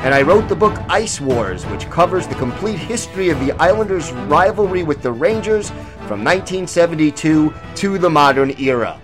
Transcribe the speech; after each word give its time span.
and 0.00 0.14
I 0.14 0.22
wrote 0.22 0.48
the 0.48 0.54
book 0.54 0.78
Ice 0.88 1.20
Wars, 1.20 1.64
which 1.66 1.90
covers 1.90 2.26
the 2.28 2.36
complete 2.36 2.78
history 2.78 3.30
of 3.30 3.40
the 3.40 3.52
Islanders' 3.52 4.12
rivalry 4.12 4.84
with 4.84 5.02
the 5.02 5.10
Rangers 5.10 5.70
from 6.06 6.22
1972 6.24 7.52
to 7.74 7.98
the 7.98 8.08
modern 8.08 8.58
era. 8.60 9.00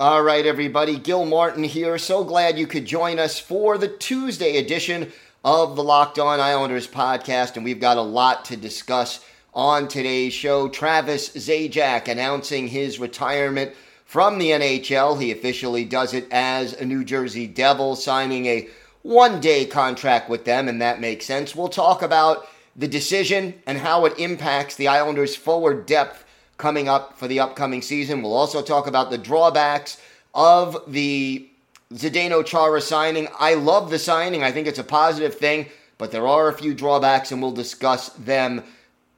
All 0.00 0.22
right, 0.22 0.46
everybody, 0.46 0.98
Gil 0.98 1.26
Martin 1.26 1.62
here. 1.62 1.98
So 1.98 2.24
glad 2.24 2.58
you 2.58 2.66
could 2.66 2.86
join 2.86 3.18
us 3.18 3.38
for 3.38 3.76
the 3.76 3.88
Tuesday 3.88 4.56
edition 4.56 5.12
of 5.44 5.76
the 5.76 5.84
Locked 5.84 6.18
On 6.18 6.40
Islanders 6.40 6.88
podcast, 6.88 7.56
and 7.56 7.64
we've 7.64 7.80
got 7.80 7.98
a 7.98 8.02
lot 8.02 8.46
to 8.46 8.56
discuss 8.56 9.24
on 9.52 9.88
today's 9.88 10.32
show. 10.32 10.68
Travis 10.68 11.28
Zajac 11.28 12.08
announcing 12.08 12.66
his 12.66 12.98
retirement 12.98 13.72
from 14.14 14.38
the 14.38 14.50
NHL. 14.50 15.20
He 15.20 15.32
officially 15.32 15.84
does 15.84 16.14
it 16.14 16.28
as 16.30 16.72
a 16.72 16.84
New 16.84 17.02
Jersey 17.02 17.48
Devil, 17.48 17.96
signing 17.96 18.46
a 18.46 18.68
one 19.02 19.40
day 19.40 19.66
contract 19.66 20.30
with 20.30 20.44
them, 20.44 20.68
and 20.68 20.80
that 20.80 21.00
makes 21.00 21.26
sense. 21.26 21.56
We'll 21.56 21.66
talk 21.66 22.00
about 22.00 22.46
the 22.76 22.86
decision 22.86 23.60
and 23.66 23.76
how 23.76 24.04
it 24.04 24.16
impacts 24.16 24.76
the 24.76 24.86
Islanders' 24.86 25.34
forward 25.34 25.84
depth 25.84 26.24
coming 26.58 26.88
up 26.88 27.18
for 27.18 27.26
the 27.26 27.40
upcoming 27.40 27.82
season. 27.82 28.22
We'll 28.22 28.36
also 28.36 28.62
talk 28.62 28.86
about 28.86 29.10
the 29.10 29.18
drawbacks 29.18 30.00
of 30.32 30.80
the 30.86 31.48
Zdeno 31.92 32.46
Chara 32.46 32.80
signing. 32.80 33.26
I 33.40 33.54
love 33.54 33.90
the 33.90 33.98
signing. 33.98 34.44
I 34.44 34.52
think 34.52 34.68
it's 34.68 34.78
a 34.78 34.84
positive 34.84 35.34
thing, 35.34 35.66
but 35.98 36.12
there 36.12 36.28
are 36.28 36.48
a 36.48 36.56
few 36.56 36.72
drawbacks, 36.72 37.32
and 37.32 37.42
we'll 37.42 37.50
discuss 37.50 38.10
them 38.10 38.62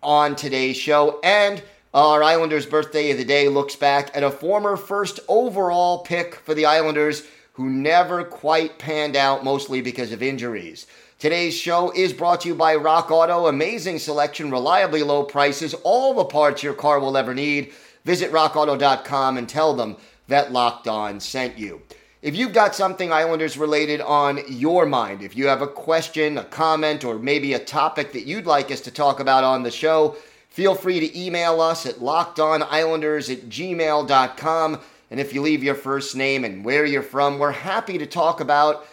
on 0.02 0.36
today's 0.36 0.78
show. 0.78 1.20
And 1.22 1.62
our 1.96 2.22
Islanders' 2.22 2.66
birthday 2.66 3.10
of 3.10 3.16
the 3.16 3.24
day 3.24 3.48
looks 3.48 3.74
back 3.74 4.14
at 4.14 4.22
a 4.22 4.30
former 4.30 4.76
first 4.76 5.18
overall 5.28 6.00
pick 6.00 6.34
for 6.34 6.52
the 6.52 6.66
Islanders 6.66 7.26
who 7.54 7.70
never 7.70 8.22
quite 8.22 8.78
panned 8.78 9.16
out, 9.16 9.42
mostly 9.42 9.80
because 9.80 10.12
of 10.12 10.22
injuries. 10.22 10.86
Today's 11.18 11.56
show 11.56 11.90
is 11.92 12.12
brought 12.12 12.42
to 12.42 12.48
you 12.48 12.54
by 12.54 12.74
Rock 12.76 13.10
Auto. 13.10 13.46
Amazing 13.46 13.98
selection, 13.98 14.50
reliably 14.50 15.02
low 15.02 15.22
prices, 15.22 15.72
all 15.84 16.12
the 16.12 16.26
parts 16.26 16.62
your 16.62 16.74
car 16.74 17.00
will 17.00 17.16
ever 17.16 17.32
need. 17.32 17.72
Visit 18.04 18.30
rockauto.com 18.30 19.38
and 19.38 19.48
tell 19.48 19.72
them 19.72 19.96
that 20.28 20.52
Locked 20.52 20.88
On 20.88 21.18
sent 21.18 21.56
you. 21.56 21.80
If 22.20 22.36
you've 22.36 22.52
got 22.52 22.74
something 22.74 23.10
Islanders 23.10 23.56
related 23.56 24.02
on 24.02 24.40
your 24.48 24.84
mind, 24.84 25.22
if 25.22 25.34
you 25.34 25.46
have 25.46 25.62
a 25.62 25.66
question, 25.66 26.36
a 26.36 26.44
comment, 26.44 27.04
or 27.04 27.18
maybe 27.18 27.54
a 27.54 27.58
topic 27.58 28.12
that 28.12 28.26
you'd 28.26 28.44
like 28.44 28.70
us 28.70 28.82
to 28.82 28.90
talk 28.90 29.18
about 29.18 29.44
on 29.44 29.62
the 29.62 29.70
show, 29.70 30.14
feel 30.56 30.74
free 30.74 30.98
to 30.98 31.20
email 31.20 31.60
us 31.60 31.84
at 31.84 31.96
lockedonislanders 31.96 33.30
at 33.30 33.50
gmail.com. 33.50 34.80
And 35.10 35.20
if 35.20 35.34
you 35.34 35.42
leave 35.42 35.62
your 35.62 35.74
first 35.74 36.16
name 36.16 36.46
and 36.46 36.64
where 36.64 36.86
you're 36.86 37.02
from, 37.02 37.38
we're 37.38 37.50
happy 37.50 37.98
to 37.98 38.06
talk 38.06 38.40
about 38.40 38.86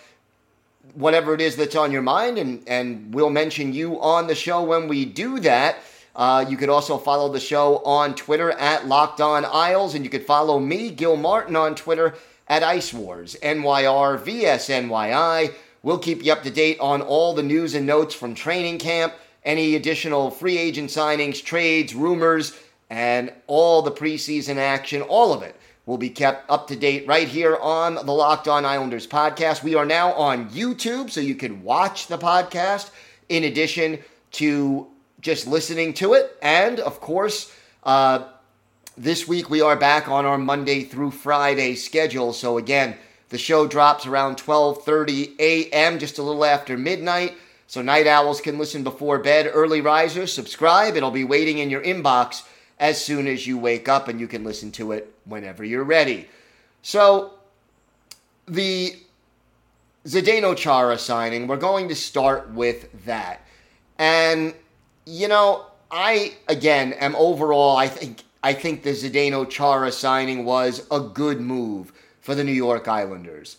whatever 0.94 1.34
it 1.34 1.40
is 1.40 1.56
that's 1.56 1.78
on 1.78 1.94
your 1.94 2.02
mind, 2.02 2.38
and, 2.38 2.68
and 2.68 3.14
we'll 3.14 3.30
mention 3.30 3.72
you 3.72 3.98
on 4.02 4.28
the 4.28 4.36
show 4.36 4.62
when 4.62 4.90
we 4.90 5.06
do 5.06 5.40
that. 5.40 5.78
Uh, 6.14 6.44
you 6.50 6.58
could 6.58 6.68
also 6.68 6.98
follow 6.98 7.32
the 7.32 7.40
show 7.40 7.78
on 7.86 8.14
Twitter 8.14 8.52
at 8.52 8.86
Locked 8.90 9.22
On 9.22 9.46
Isles, 9.46 9.96
and 9.96 10.04
you 10.04 10.10
could 10.10 10.26
follow 10.26 10.60
me, 10.60 10.92
Gil 10.92 11.16
Martin, 11.16 11.56
on 11.56 11.76
Twitter 11.76 12.14
at 12.50 12.62
Ice 12.62 12.94
Wars, 12.94 13.38
NYR 13.42 14.20
vs 14.20 15.56
We'll 15.82 16.00
keep 16.00 16.26
you 16.26 16.34
up 16.34 16.44
to 16.44 16.52
date 16.52 16.78
on 16.82 17.02
all 17.02 17.34
the 17.34 17.42
news 17.42 17.74
and 17.74 17.86
notes 17.86 18.14
from 18.14 18.36
training 18.36 18.80
camp, 18.80 19.14
any 19.46 19.76
additional 19.76 20.32
free 20.32 20.58
agent 20.58 20.90
signings, 20.90 21.44
trades, 21.44 21.94
rumors, 21.94 22.58
and 22.90 23.32
all 23.48 23.82
the 23.82 23.92
preseason 23.92 24.58
action, 24.58 25.02
all 25.02 25.34
of 25.34 25.42
it 25.42 25.56
will 25.86 25.98
be 25.98 26.10
kept 26.10 26.50
up 26.50 26.68
to 26.68 26.76
date 26.76 27.06
right 27.08 27.28
here 27.28 27.58
on 27.58 27.96
the 27.96 28.14
Locked 28.14 28.48
On 28.48 28.66
Islanders 28.66 29.06
podcast. 29.06 29.64
We 29.64 29.76
are 29.76 29.86
now 29.86 30.14
on 30.14 30.50
YouTube, 30.50 31.10
so 31.10 31.20
you 31.20 31.36
can 31.36 31.64
watch 31.64 32.08
the 32.08 32.18
podcast 32.18 32.92
in 33.28 33.44
addition 33.44 34.00
to 34.34 34.88
just 35.20 35.48
listening 35.48 35.94
to 35.96 36.14
it. 36.14 36.38
And 36.42 36.80
of 36.80 37.02
course, 37.02 37.54
uh, 37.84 38.26
this 38.98 39.28
week 39.28 39.50
we 39.50 39.62
are 39.62 39.76
back 39.76 40.08
on 40.08 40.26
our 40.26 40.38
Monday 40.38 40.84
through 40.84 41.12
Friday 41.12 41.76
schedule. 41.76 42.32
So 42.32 42.58
again, 42.58 42.96
the 43.30 43.38
show 43.38 43.68
drops 43.68 44.06
around 44.06 44.38
12:30 44.38 45.36
a.m., 45.40 46.00
just 46.00 46.20
a 46.20 46.24
little 46.24 46.46
after 46.46 46.78
midnight. 46.78 47.36
So 47.74 47.82
night 47.82 48.06
owls 48.06 48.40
can 48.40 48.60
listen 48.60 48.84
before 48.84 49.18
bed. 49.18 49.50
Early 49.52 49.82
risers, 49.82 50.32
subscribe. 50.32 50.96
It'll 50.96 51.10
be 51.10 51.24
waiting 51.24 51.58
in 51.58 51.72
your 51.72 51.82
inbox 51.82 52.44
as 52.78 53.04
soon 53.04 53.26
as 53.26 53.48
you 53.48 53.58
wake 53.58 53.90
up, 53.90 54.08
and 54.08 54.20
you 54.20 54.28
can 54.28 54.44
listen 54.44 54.72
to 54.74 54.92
it 54.92 55.12
whenever 55.26 55.64
you're 55.64 55.84
ready. 55.84 56.28
So 56.84 57.34
the 58.46 58.96
Zdeno 60.06 60.56
Chara 60.56 61.00
signing, 61.00 61.48
we're 61.48 61.58
going 61.58 61.90
to 61.90 61.96
start 61.96 62.52
with 62.52 63.06
that. 63.06 63.42
And 63.98 64.54
you 65.08 65.28
know, 65.28 65.66
I 65.90 66.36
again 66.48 66.94
am 66.94 67.16
overall, 67.16 67.76
I 67.76 67.88
think 67.88 68.22
I 68.44 68.54
think 68.54 68.84
the 68.84 68.92
Zdeno 68.92 69.50
Chara 69.50 69.92
signing 69.92 70.46
was 70.46 70.86
a 70.92 71.00
good 71.00 71.42
move 71.42 71.92
for 72.22 72.36
the 72.36 72.44
New 72.44 72.52
York 72.52 72.88
Islanders. 72.88 73.58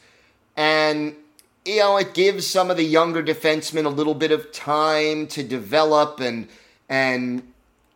And, 0.57 1.17
you 1.65 1.79
know, 1.79 1.97
it 1.97 2.13
gives 2.13 2.47
some 2.47 2.71
of 2.71 2.77
the 2.77 2.85
younger 2.85 3.23
defensemen 3.23 3.87
a 3.87 3.91
little 3.91 4.15
bit 4.15 4.31
of 4.31 4.53
time 4.53 5.27
to 5.29 5.43
develop 5.43 6.21
and, 6.21 6.49
and 6.89 7.43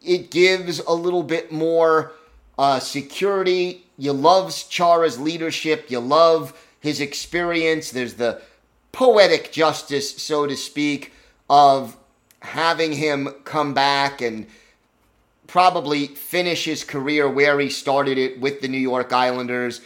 it 0.03 0.31
gives 0.31 0.79
a 0.81 0.93
little 0.93 1.23
bit 1.23 1.53
more 1.53 2.13
uh, 2.59 2.81
security. 2.81 3.85
You 3.99 4.13
love 4.13 4.55
Chara's 4.71 5.21
leadership, 5.21 5.91
you 5.91 5.99
love 5.99 6.59
his 6.81 7.01
experience. 7.01 7.91
There's 7.91 8.15
the 8.15 8.41
poetic 8.93 9.53
justice, 9.53 10.17
so 10.17 10.47
to 10.47 10.57
speak, 10.57 11.13
of 11.51 11.97
having 12.41 12.93
him 12.93 13.29
come 13.45 13.75
back 13.75 14.23
and 14.23 14.47
probably 15.47 16.07
finish 16.07 16.65
his 16.65 16.85
career 16.85 17.29
where 17.29 17.59
he 17.61 17.69
started 17.69 18.17
it 18.17 18.41
with 18.41 18.61
the 18.61 18.69
New 18.69 18.79
York 18.79 19.13
Islanders. 19.13 19.81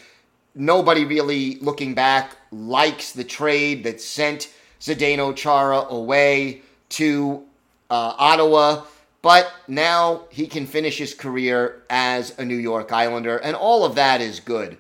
Nobody 0.55 1.05
really, 1.05 1.57
looking 1.61 1.95
back, 1.95 2.37
likes 2.51 3.13
the 3.13 3.25
trade 3.25 3.85
that 3.85 4.01
sent 4.01 4.53
Zdeno 4.81 5.35
Chara 5.35 5.87
away 5.89 6.63
to 6.91 7.45
uh, 7.91 8.15
Ottawa. 8.19 8.85
But 9.23 9.53
now 9.69 10.25
he 10.31 10.47
can 10.47 10.67
finish 10.67 10.99
his 10.99 11.15
career 11.15 11.83
as 11.89 12.37
a 12.39 12.45
New 12.45 12.57
York 12.57 12.93
Islander, 12.93 13.37
and 13.37 13.55
all 13.55 13.85
of 13.85 13.95
that 13.95 14.21
is 14.21 14.41
good. 14.41 14.77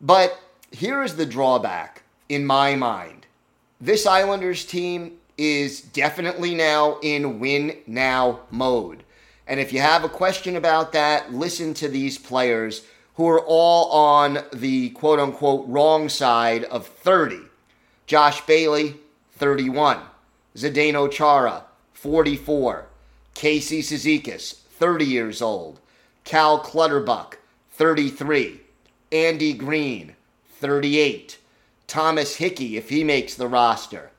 But 0.00 0.38
here 0.70 1.02
is 1.02 1.16
the 1.16 1.24
drawback 1.24 2.02
in 2.28 2.44
my 2.44 2.76
mind 2.76 3.24
this 3.84 4.06
Islanders 4.06 4.64
team 4.64 5.18
is 5.36 5.80
definitely 5.80 6.54
now 6.54 6.98
in 7.02 7.38
win 7.38 7.76
now 7.86 8.40
mode. 8.50 9.02
And 9.46 9.60
if 9.60 9.74
you 9.74 9.80
have 9.80 10.04
a 10.04 10.08
question 10.08 10.56
about 10.56 10.92
that, 10.92 11.34
listen 11.34 11.74
to 11.74 11.88
these 11.88 12.16
players 12.16 12.86
who 13.16 13.28
are 13.28 13.40
all 13.40 13.90
on 13.90 14.44
the 14.52 14.90
quote 14.90 15.20
unquote 15.20 15.66
wrong 15.68 16.08
side 16.08 16.64
of 16.64 16.86
30. 16.86 17.40
Josh 18.06 18.44
Bailey, 18.46 18.96
31. 19.32 19.98
Zdeno 20.56 21.10
Chara, 21.10 21.64
44. 21.94 22.86
Casey 23.34 23.82
Cizikas, 23.82 24.54
30 24.54 25.04
years 25.04 25.42
old. 25.42 25.80
Cal 26.24 26.58
Clutterbuck, 26.58 27.38
33. 27.72 28.60
Andy 29.10 29.52
Greene, 29.52 30.14
38. 30.60 31.38
Thomas 31.86 32.36
Hickey, 32.36 32.76
if 32.76 32.88
he 32.88 33.04
makes 33.04 33.34
the 33.34 33.46
roster, 33.46 34.10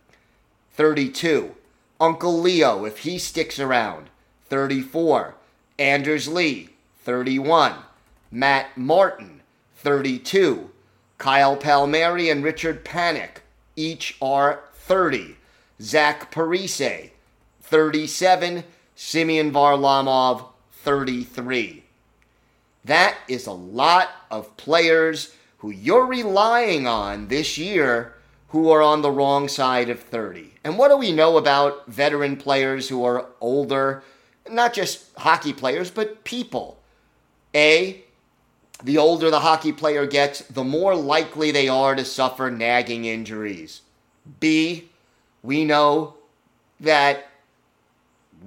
32. 0.73 1.55
Uncle 1.99 2.39
Leo, 2.39 2.85
if 2.85 2.99
he 2.99 3.17
sticks 3.17 3.59
around, 3.59 4.09
34. 4.49 5.35
Anders 5.79 6.27
Lee, 6.27 6.69
31. 7.03 7.73
Matt 8.31 8.77
Martin, 8.77 9.41
32. 9.77 10.69
Kyle 11.17 11.55
Palmieri 11.55 12.29
and 12.29 12.43
Richard 12.43 12.83
Panik, 12.83 13.37
each 13.75 14.17
are 14.21 14.63
30. 14.73 15.37
Zach 15.81 16.31
Parise, 16.31 17.11
37. 17.61 18.63
Simeon 18.95 19.51
Varlamov, 19.51 20.45
33. 20.71 21.83
That 22.85 23.17
is 23.27 23.47
a 23.47 23.51
lot 23.51 24.09
of 24.29 24.55
players 24.57 25.35
who 25.57 25.71
you're 25.71 26.05
relying 26.05 26.87
on 26.87 27.27
this 27.27 27.57
year 27.57 28.13
who 28.49 28.69
are 28.69 28.81
on 28.81 29.01
the 29.01 29.11
wrong 29.11 29.49
side 29.49 29.89
of 29.89 29.99
30. 29.99 30.53
And 30.63 30.77
what 30.77 30.89
do 30.89 30.97
we 30.97 31.11
know 31.11 31.35
about 31.35 31.87
veteran 31.87 32.37
players 32.37 32.87
who 32.87 33.03
are 33.03 33.25
older? 33.41 34.01
Not 34.49 34.73
just 34.73 35.13
hockey 35.17 35.51
players, 35.51 35.91
but 35.91 36.23
people. 36.23 36.79
A, 37.53 38.04
the 38.83 38.97
older 38.97 39.31
the 39.31 39.39
hockey 39.39 39.71
player 39.71 40.05
gets, 40.05 40.39
the 40.41 40.63
more 40.63 40.95
likely 40.95 41.51
they 41.51 41.67
are 41.67 41.95
to 41.95 42.05
suffer 42.05 42.51
nagging 42.51 43.05
injuries. 43.05 43.81
B, 44.39 44.89
we 45.41 45.63
know 45.63 46.15
that 46.79 47.29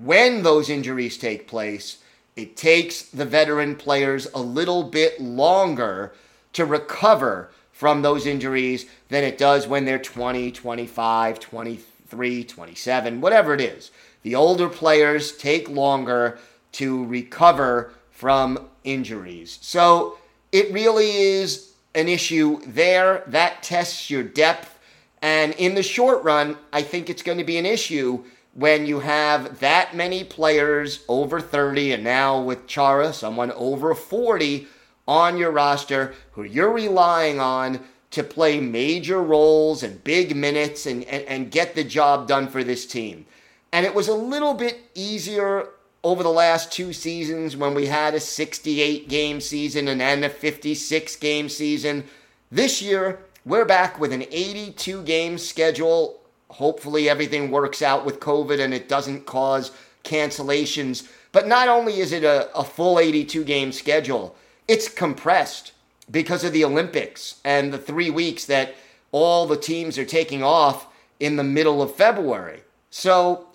when 0.00 0.42
those 0.42 0.68
injuries 0.68 1.16
take 1.16 1.48
place, 1.48 1.98
it 2.36 2.56
takes 2.56 3.02
the 3.02 3.24
veteran 3.24 3.74
players 3.74 4.28
a 4.34 4.40
little 4.40 4.84
bit 4.84 5.20
longer 5.20 6.12
to 6.52 6.64
recover 6.64 7.50
from 7.72 8.02
those 8.02 8.26
injuries 8.26 8.86
than 9.08 9.24
it 9.24 9.38
does 9.38 9.66
when 9.66 9.84
they're 9.84 9.98
20, 9.98 10.52
25, 10.52 11.40
23, 11.40 12.44
27, 12.44 13.20
whatever 13.20 13.54
it 13.54 13.60
is. 13.60 13.90
The 14.22 14.34
older 14.34 14.68
players 14.68 15.36
take 15.36 15.68
longer 15.68 16.38
to 16.72 17.04
recover 17.06 17.92
from 18.18 18.58
injuries. 18.82 19.60
So 19.62 20.18
it 20.50 20.72
really 20.72 21.08
is 21.12 21.74
an 21.94 22.08
issue 22.08 22.60
there. 22.66 23.22
That 23.28 23.62
tests 23.62 24.10
your 24.10 24.24
depth. 24.24 24.76
And 25.22 25.52
in 25.54 25.76
the 25.76 25.84
short 25.84 26.24
run, 26.24 26.58
I 26.72 26.82
think 26.82 27.08
it's 27.08 27.22
going 27.22 27.38
to 27.38 27.44
be 27.44 27.58
an 27.58 27.66
issue 27.66 28.24
when 28.54 28.86
you 28.86 28.98
have 28.98 29.60
that 29.60 29.94
many 29.94 30.24
players 30.24 31.04
over 31.06 31.40
30 31.40 31.92
and 31.92 32.02
now 32.02 32.40
with 32.40 32.66
Chara, 32.66 33.12
someone 33.12 33.52
over 33.52 33.94
40 33.94 34.66
on 35.06 35.38
your 35.38 35.52
roster 35.52 36.12
who 36.32 36.42
you're 36.42 36.72
relying 36.72 37.38
on 37.38 37.78
to 38.10 38.24
play 38.24 38.58
major 38.58 39.22
roles 39.22 39.84
and 39.84 40.02
big 40.02 40.34
minutes 40.34 40.86
and, 40.86 41.04
and, 41.04 41.22
and 41.26 41.50
get 41.52 41.76
the 41.76 41.84
job 41.84 42.26
done 42.26 42.48
for 42.48 42.64
this 42.64 42.84
team. 42.84 43.26
And 43.72 43.86
it 43.86 43.94
was 43.94 44.08
a 44.08 44.14
little 44.14 44.54
bit 44.54 44.90
easier 44.96 45.68
over 46.04 46.22
the 46.22 46.28
last 46.28 46.72
two 46.72 46.92
seasons 46.92 47.56
when 47.56 47.74
we 47.74 47.86
had 47.86 48.14
a 48.14 48.20
68 48.20 49.08
game 49.08 49.40
season 49.40 49.88
and 49.88 50.00
then 50.00 50.24
a 50.24 50.28
56 50.28 51.16
game 51.16 51.48
season. 51.48 52.04
This 52.50 52.80
year, 52.80 53.20
we're 53.44 53.64
back 53.64 53.98
with 53.98 54.12
an 54.12 54.22
82 54.30 55.02
game 55.02 55.38
schedule 55.38 56.18
hopefully 56.50 57.08
everything 57.08 57.50
works 57.50 57.82
out 57.82 58.04
with 58.04 58.20
COVID 58.20 58.60
and 58.60 58.72
it 58.72 58.88
doesn't 58.88 59.26
cause 59.26 59.70
cancellations. 60.04 61.08
But 61.32 61.46
not 61.46 61.68
only 61.68 62.00
is 62.00 62.12
it 62.12 62.24
a, 62.24 62.54
a 62.56 62.64
full 62.64 62.98
82 62.98 63.44
game 63.44 63.72
schedule, 63.72 64.34
it's 64.66 64.88
compressed 64.88 65.72
because 66.10 66.44
of 66.44 66.52
the 66.52 66.64
Olympics 66.64 67.40
and 67.44 67.72
the 67.72 67.78
three 67.78 68.10
weeks 68.10 68.46
that 68.46 68.74
all 69.12 69.46
the 69.46 69.56
teams 69.56 69.98
are 69.98 70.04
taking 70.04 70.42
off 70.42 70.86
in 71.20 71.36
the 71.36 71.44
middle 71.44 71.82
of 71.82 71.94
February. 71.94 72.62
So 72.90 73.46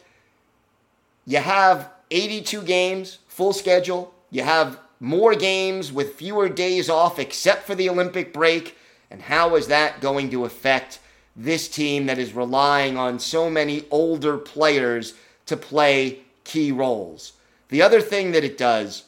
you 1.26 1.40
have 1.40 1.90
82 2.14 2.62
games, 2.62 3.18
full 3.28 3.52
schedule. 3.52 4.14
You 4.30 4.44
have 4.44 4.80
more 5.00 5.36
games 5.36 5.92
with 5.92 6.16
fewer 6.16 6.48
days 6.48 6.90
off 6.90 7.20
except 7.20 7.68
for 7.68 7.76
the 7.76 7.90
Olympic 7.90 8.32
break. 8.32 8.78
And 9.12 9.22
how 9.22 9.56
is 9.56 9.68
that 9.68 10.00
going 10.00 10.30
to 10.32 10.46
affect 10.46 11.00
this 11.36 11.68
team 11.68 12.06
that 12.06 12.20
is 12.20 12.34
relying 12.34 12.98
on 12.98 13.20
so 13.20 13.50
many 13.50 13.86
older 13.90 14.38
players 14.38 15.16
to 15.46 15.58
play 15.58 16.20
key 16.44 16.72
roles. 16.72 17.34
The 17.70 17.82
other 17.82 18.02
thing 18.02 18.32
that 18.34 18.44
it 18.44 18.58
does, 18.58 19.06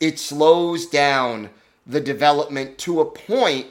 it 0.00 0.18
slows 0.18 0.86
down 0.86 1.50
the 1.86 2.00
development 2.00 2.78
to 2.78 3.00
a 3.00 3.04
point 3.04 3.66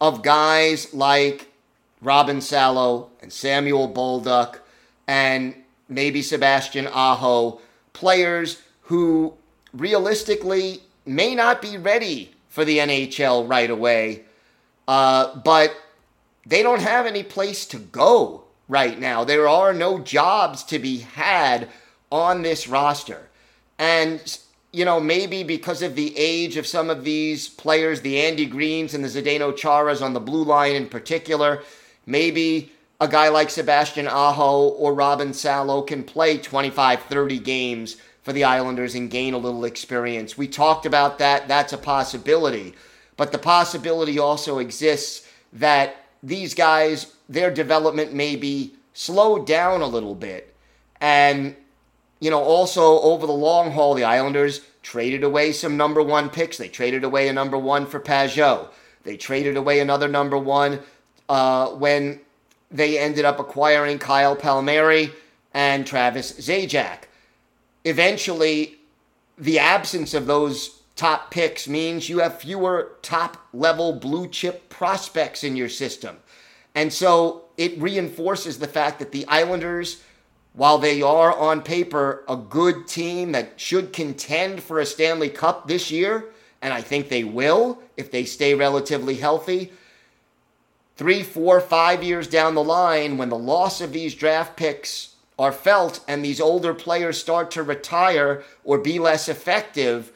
of 0.00 0.22
guys 0.22 0.92
like 0.92 1.52
Robin 2.00 2.40
Salo 2.40 3.10
and 3.20 3.32
Samuel 3.32 3.92
Bolduc 3.92 4.58
and 5.06 5.54
maybe 5.88 6.22
Sebastian 6.22 6.86
Aho, 6.88 7.60
players 7.98 8.62
who 8.82 9.34
realistically 9.74 10.80
may 11.04 11.34
not 11.34 11.60
be 11.60 11.76
ready 11.76 12.32
for 12.48 12.64
the 12.64 12.78
NHL 12.78 13.48
right 13.48 13.68
away, 13.68 14.22
uh, 14.86 15.34
but 15.40 15.74
they 16.46 16.62
don't 16.62 16.80
have 16.80 17.06
any 17.06 17.24
place 17.24 17.66
to 17.66 17.78
go 17.78 18.44
right 18.68 19.00
now. 19.00 19.24
There 19.24 19.48
are 19.48 19.74
no 19.74 19.98
jobs 19.98 20.62
to 20.64 20.78
be 20.78 20.98
had 20.98 21.68
on 22.12 22.42
this 22.42 22.68
roster. 22.68 23.28
And, 23.80 24.38
you 24.72 24.84
know, 24.84 25.00
maybe 25.00 25.42
because 25.42 25.82
of 25.82 25.96
the 25.96 26.16
age 26.16 26.56
of 26.56 26.66
some 26.66 26.88
of 26.88 27.02
these 27.02 27.48
players, 27.48 28.00
the 28.00 28.20
Andy 28.20 28.46
Greenes 28.46 28.94
and 28.94 29.04
the 29.04 29.08
Zdeno 29.08 29.52
Charas 29.52 30.02
on 30.02 30.12
the 30.12 30.20
blue 30.20 30.44
line 30.44 30.76
in 30.76 30.88
particular, 30.88 31.64
maybe 32.06 32.72
a 33.00 33.08
guy 33.08 33.28
like 33.28 33.50
Sebastian 33.50 34.08
Aho 34.08 34.68
or 34.68 34.92
Robin 34.92 35.32
Salo 35.32 35.82
can 35.82 36.02
play 36.02 36.38
25, 36.38 37.02
30 37.02 37.38
games 37.38 37.96
for 38.22 38.32
the 38.32 38.44
Islanders 38.44 38.94
and 38.94 39.10
gain 39.10 39.34
a 39.34 39.38
little 39.38 39.64
experience. 39.64 40.36
We 40.36 40.48
talked 40.48 40.84
about 40.84 41.18
that. 41.18 41.46
That's 41.46 41.72
a 41.72 41.78
possibility. 41.78 42.74
But 43.16 43.32
the 43.32 43.38
possibility 43.38 44.18
also 44.18 44.58
exists 44.58 45.28
that 45.52 46.04
these 46.22 46.54
guys, 46.54 47.14
their 47.28 47.52
development 47.52 48.12
may 48.12 48.34
be 48.36 48.74
slowed 48.92 49.46
down 49.46 49.80
a 49.80 49.86
little 49.86 50.16
bit. 50.16 50.54
And, 51.00 51.54
you 52.18 52.30
know, 52.30 52.42
also 52.42 53.00
over 53.00 53.26
the 53.26 53.32
long 53.32 53.70
haul, 53.70 53.94
the 53.94 54.04
Islanders 54.04 54.60
traded 54.82 55.22
away 55.22 55.52
some 55.52 55.76
number 55.76 56.02
one 56.02 56.30
picks. 56.30 56.58
They 56.58 56.68
traded 56.68 57.04
away 57.04 57.28
a 57.28 57.32
number 57.32 57.56
one 57.56 57.86
for 57.86 58.00
Pageau. 58.00 58.68
They 59.04 59.16
traded 59.16 59.56
away 59.56 59.78
another 59.78 60.08
number 60.08 60.36
one 60.36 60.80
uh, 61.28 61.68
when 61.68 62.20
they 62.70 62.98
ended 62.98 63.24
up 63.24 63.40
acquiring 63.40 63.98
Kyle 63.98 64.36
Palmieri 64.36 65.10
and 65.54 65.86
Travis 65.86 66.32
Zajac. 66.32 67.04
Eventually, 67.84 68.76
the 69.36 69.58
absence 69.58 70.14
of 70.14 70.26
those 70.26 70.82
top 70.96 71.30
picks 71.30 71.68
means 71.68 72.08
you 72.08 72.18
have 72.18 72.40
fewer 72.40 72.96
top 73.02 73.36
level 73.52 73.92
blue 73.92 74.28
chip 74.28 74.68
prospects 74.68 75.44
in 75.44 75.56
your 75.56 75.68
system. 75.68 76.16
And 76.74 76.92
so 76.92 77.44
it 77.56 77.80
reinforces 77.80 78.58
the 78.58 78.66
fact 78.66 78.98
that 78.98 79.12
the 79.12 79.26
Islanders, 79.26 80.02
while 80.52 80.78
they 80.78 81.00
are 81.02 81.36
on 81.36 81.62
paper 81.62 82.24
a 82.28 82.36
good 82.36 82.86
team 82.86 83.32
that 83.32 83.58
should 83.58 83.92
contend 83.92 84.62
for 84.62 84.80
a 84.80 84.86
Stanley 84.86 85.28
Cup 85.28 85.66
this 85.68 85.90
year, 85.90 86.26
and 86.60 86.72
I 86.72 86.82
think 86.82 87.08
they 87.08 87.24
will 87.24 87.80
if 87.96 88.10
they 88.10 88.24
stay 88.24 88.54
relatively 88.54 89.14
healthy. 89.14 89.72
Three, 90.98 91.22
four, 91.22 91.60
five 91.60 92.02
years 92.02 92.28
down 92.28 92.54
the 92.54 92.62
line, 92.62 93.16
when 93.16 93.30
the 93.30 93.38
loss 93.38 93.80
of 93.80 93.92
these 93.92 94.14
draft 94.14 94.56
picks 94.56 95.14
are 95.38 95.52
felt 95.52 96.00
and 96.06 96.24
these 96.24 96.40
older 96.40 96.74
players 96.74 97.18
start 97.18 97.50
to 97.52 97.62
retire 97.62 98.42
or 98.64 98.78
be 98.78 98.98
less 98.98 99.28
effective, 99.28 100.12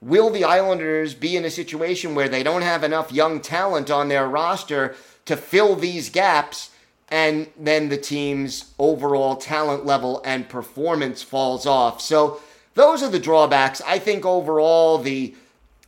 Will 0.00 0.30
the 0.30 0.44
Islanders 0.44 1.14
be 1.14 1.36
in 1.36 1.44
a 1.44 1.50
situation 1.50 2.14
where 2.14 2.28
they 2.28 2.42
don't 2.42 2.62
have 2.62 2.84
enough 2.84 3.12
young 3.12 3.40
talent 3.40 3.90
on 3.90 4.08
their 4.08 4.28
roster 4.28 4.94
to 5.24 5.36
fill 5.36 5.74
these 5.74 6.10
gaps? 6.10 6.70
And 7.08 7.48
then 7.58 7.88
the 7.88 7.96
team's 7.96 8.72
overall 8.78 9.36
talent 9.36 9.86
level 9.86 10.20
and 10.24 10.48
performance 10.48 11.22
falls 11.22 11.66
off. 11.66 12.00
So, 12.00 12.40
those 12.74 13.02
are 13.02 13.08
the 13.08 13.18
drawbacks. 13.18 13.80
I 13.86 13.98
think 13.98 14.26
overall, 14.26 14.98
the 14.98 15.34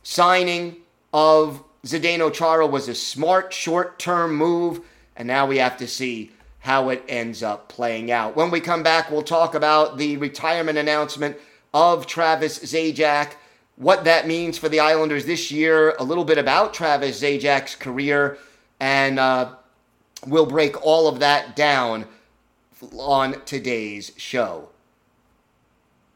signing 0.01 0.77
of 1.13 1.63
Zdeno 1.85 2.33
Chara 2.33 2.67
was 2.67 2.87
a 2.87 2.95
smart 2.95 3.53
short 3.53 3.99
term 3.99 4.35
move. 4.35 4.81
And 5.15 5.27
now 5.27 5.45
we 5.45 5.57
have 5.57 5.77
to 5.77 5.87
see 5.87 6.31
how 6.59 6.89
it 6.89 7.03
ends 7.07 7.43
up 7.43 7.67
playing 7.69 8.11
out. 8.11 8.35
When 8.35 8.51
we 8.51 8.61
come 8.61 8.83
back, 8.83 9.11
we'll 9.11 9.21
talk 9.21 9.53
about 9.55 9.97
the 9.97 10.17
retirement 10.17 10.77
announcement 10.77 11.37
of 11.73 12.07
Travis 12.07 12.59
Zajac 12.59 13.33
what 13.79 14.03
that 14.03 14.27
means 14.27 14.57
for 14.57 14.67
the 14.67 14.81
Islanders 14.81 15.25
this 15.25 15.51
year, 15.51 15.95
a 15.99 16.03
little 16.03 16.25
bit 16.25 16.37
about 16.37 16.73
Travis 16.73 17.21
Zajac's 17.21 17.75
career, 17.75 18.37
and 18.81 19.17
uh, 19.17 19.53
we'll 20.27 20.45
break 20.45 20.85
all 20.85 21.07
of 21.07 21.19
that 21.19 21.55
down 21.55 22.05
on 22.97 23.41
today's 23.45 24.11
show. 24.17 24.67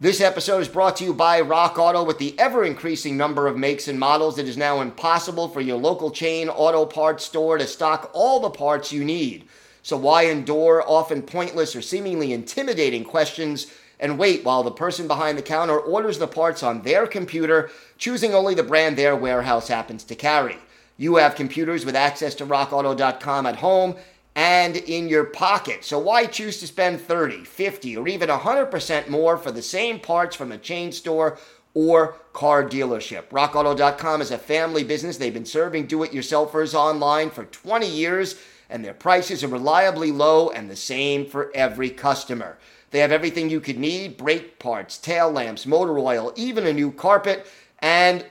This 0.04 0.20
episode 0.20 0.60
is 0.60 0.68
brought 0.68 0.98
to 0.98 1.06
you 1.06 1.14
by 1.14 1.40
Rock 1.40 1.80
Auto. 1.80 2.04
With 2.04 2.18
the 2.18 2.38
ever 2.38 2.66
increasing 2.66 3.16
number 3.16 3.48
of 3.48 3.56
makes 3.56 3.88
and 3.88 3.98
models, 3.98 4.38
it 4.38 4.50
is 4.50 4.58
now 4.58 4.82
impossible 4.82 5.48
for 5.48 5.62
your 5.62 5.78
local 5.78 6.12
chain 6.12 6.50
auto 6.50 6.86
parts 6.86 7.24
store 7.24 7.58
to 7.58 7.66
stock 7.66 8.12
all 8.12 8.42
the 8.42 8.50
parts 8.50 8.92
you 8.92 9.06
need. 9.06 9.48
So, 9.82 9.96
why 9.96 10.24
endure 10.24 10.84
often 10.86 11.22
pointless 11.22 11.74
or 11.74 11.82
seemingly 11.82 12.34
intimidating 12.34 13.06
questions? 13.06 13.72
and 13.98 14.20
wait 14.20 14.44
while 14.44 14.64
the 14.64 14.72
person 14.72 15.08
behind 15.08 15.38
the 15.38 15.42
counter 15.42 15.80
orders 15.80 16.18
the 16.20 16.28
parts 16.28 16.64
on 16.64 16.82
their 16.82 17.08
computer, 17.08 17.70
choosing 17.98 18.34
only 18.34 18.54
the 18.54 18.62
brand 18.62 18.98
their 18.98 19.16
warehouse 19.16 19.70
happens 19.70 20.04
to 20.04 20.16
carry. 20.16 20.58
You 20.98 21.16
have 21.16 21.36
computers 21.36 21.86
with 21.86 21.96
access 21.96 22.36
to 22.36 22.46
rockauto.com 22.46 23.46
at 23.46 23.56
home 23.56 23.96
and 24.36 24.78
in 24.78 25.08
your 25.08 25.26
pocket. 25.26 25.86
So 25.86 26.00
why 26.00 26.26
choose 26.26 26.60
to 26.60 26.68
spend 26.68 27.02
30, 27.02 27.44
50, 27.44 27.98
or 27.98 28.08
even 28.08 28.30
100% 28.30 29.10
more 29.10 29.38
for 29.38 29.52
the 29.52 29.62
same 29.62 30.00
parts 30.00 30.36
from 30.36 30.52
a 30.52 30.58
chain 30.58 30.92
store 30.92 31.38
or 31.74 32.18
car 32.34 32.64
dealership. 32.64 33.28
RockAuto.com 33.30 34.22
is 34.22 34.32
a 34.32 34.38
family 34.38 34.84
business. 34.84 35.18
They've 35.18 35.34
been 35.34 35.46
serving 35.46 35.88
do 35.88 36.04
it 36.04 36.12
yourselfers 36.12 36.74
online 36.74 37.30
for 37.30 37.46
20 37.46 37.88
years, 37.88 38.40
and 38.70 38.84
their 38.84 38.94
prices 38.94 39.44
are 39.44 39.48
reliably 39.48 40.12
low 40.12 40.50
and 40.50 40.70
the 40.70 40.76
same 40.76 41.26
for 41.26 41.52
every 41.56 41.90
customer. 41.90 42.58
They 42.92 43.00
have 43.00 43.12
everything 43.12 43.50
you 43.50 43.60
could 43.60 43.80
need 43.80 44.18
brake 44.18 44.60
parts, 44.60 45.00
tail 45.00 45.32
lamps, 45.32 45.66
motor 45.66 45.98
oil, 45.98 46.32
even 46.36 46.68
a 46.68 46.74
new 46.74 46.92
carpet. 46.92 47.48
And 47.80 48.24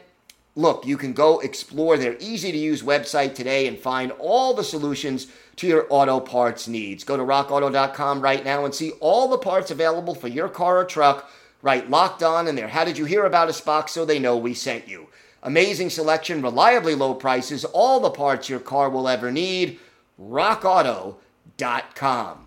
look, 0.55 0.87
you 0.87 0.97
can 0.97 1.13
go 1.13 1.41
explore 1.41 1.97
their 1.97 2.17
easy 2.19 2.53
to 2.53 2.59
use 2.59 2.83
website 2.83 3.35
today 3.35 3.67
and 3.67 3.79
find 3.79 4.13
all 4.13 4.55
the 4.55 4.65
solutions 4.65 5.29
to 5.57 5.67
your 5.67 5.87
auto 5.91 6.21
parts 6.21 6.69
needs. 6.69 7.05
Go 7.05 7.17
to 7.17 7.23
rockauto.com 7.23 8.21
right 8.21 8.45
now 8.45 8.65
and 8.65 8.75
see 8.75 8.93
all 9.01 9.29
the 9.29 9.39
parts 9.39 9.71
available 9.71 10.15
for 10.15 10.29
your 10.29 10.49
car 10.49 10.79
or 10.79 10.85
truck 10.85 11.31
right 11.63 11.89
locked 11.89 12.23
on 12.23 12.49
in 12.49 12.55
there. 12.55 12.69
How 12.69 12.85
did 12.85 12.99
you 12.99 13.05
hear 13.05 13.25
about 13.25 13.49
us 13.49 13.61
box 13.61 13.93
so 13.93 14.05
they 14.05 14.19
know 14.19 14.37
we 14.37 14.55
sent 14.55 14.89
you? 14.89 15.09
Amazing 15.43 15.91
selection, 15.91 16.43
reliably 16.43 16.95
low 16.95 17.15
prices, 17.15 17.65
all 17.65 18.01
the 18.01 18.11
parts 18.11 18.49
your 18.49 18.61
car 18.61 18.91
will 18.91 19.09
ever 19.09 19.33
need. 19.33 19.79
RockAuto.com. 20.21 22.47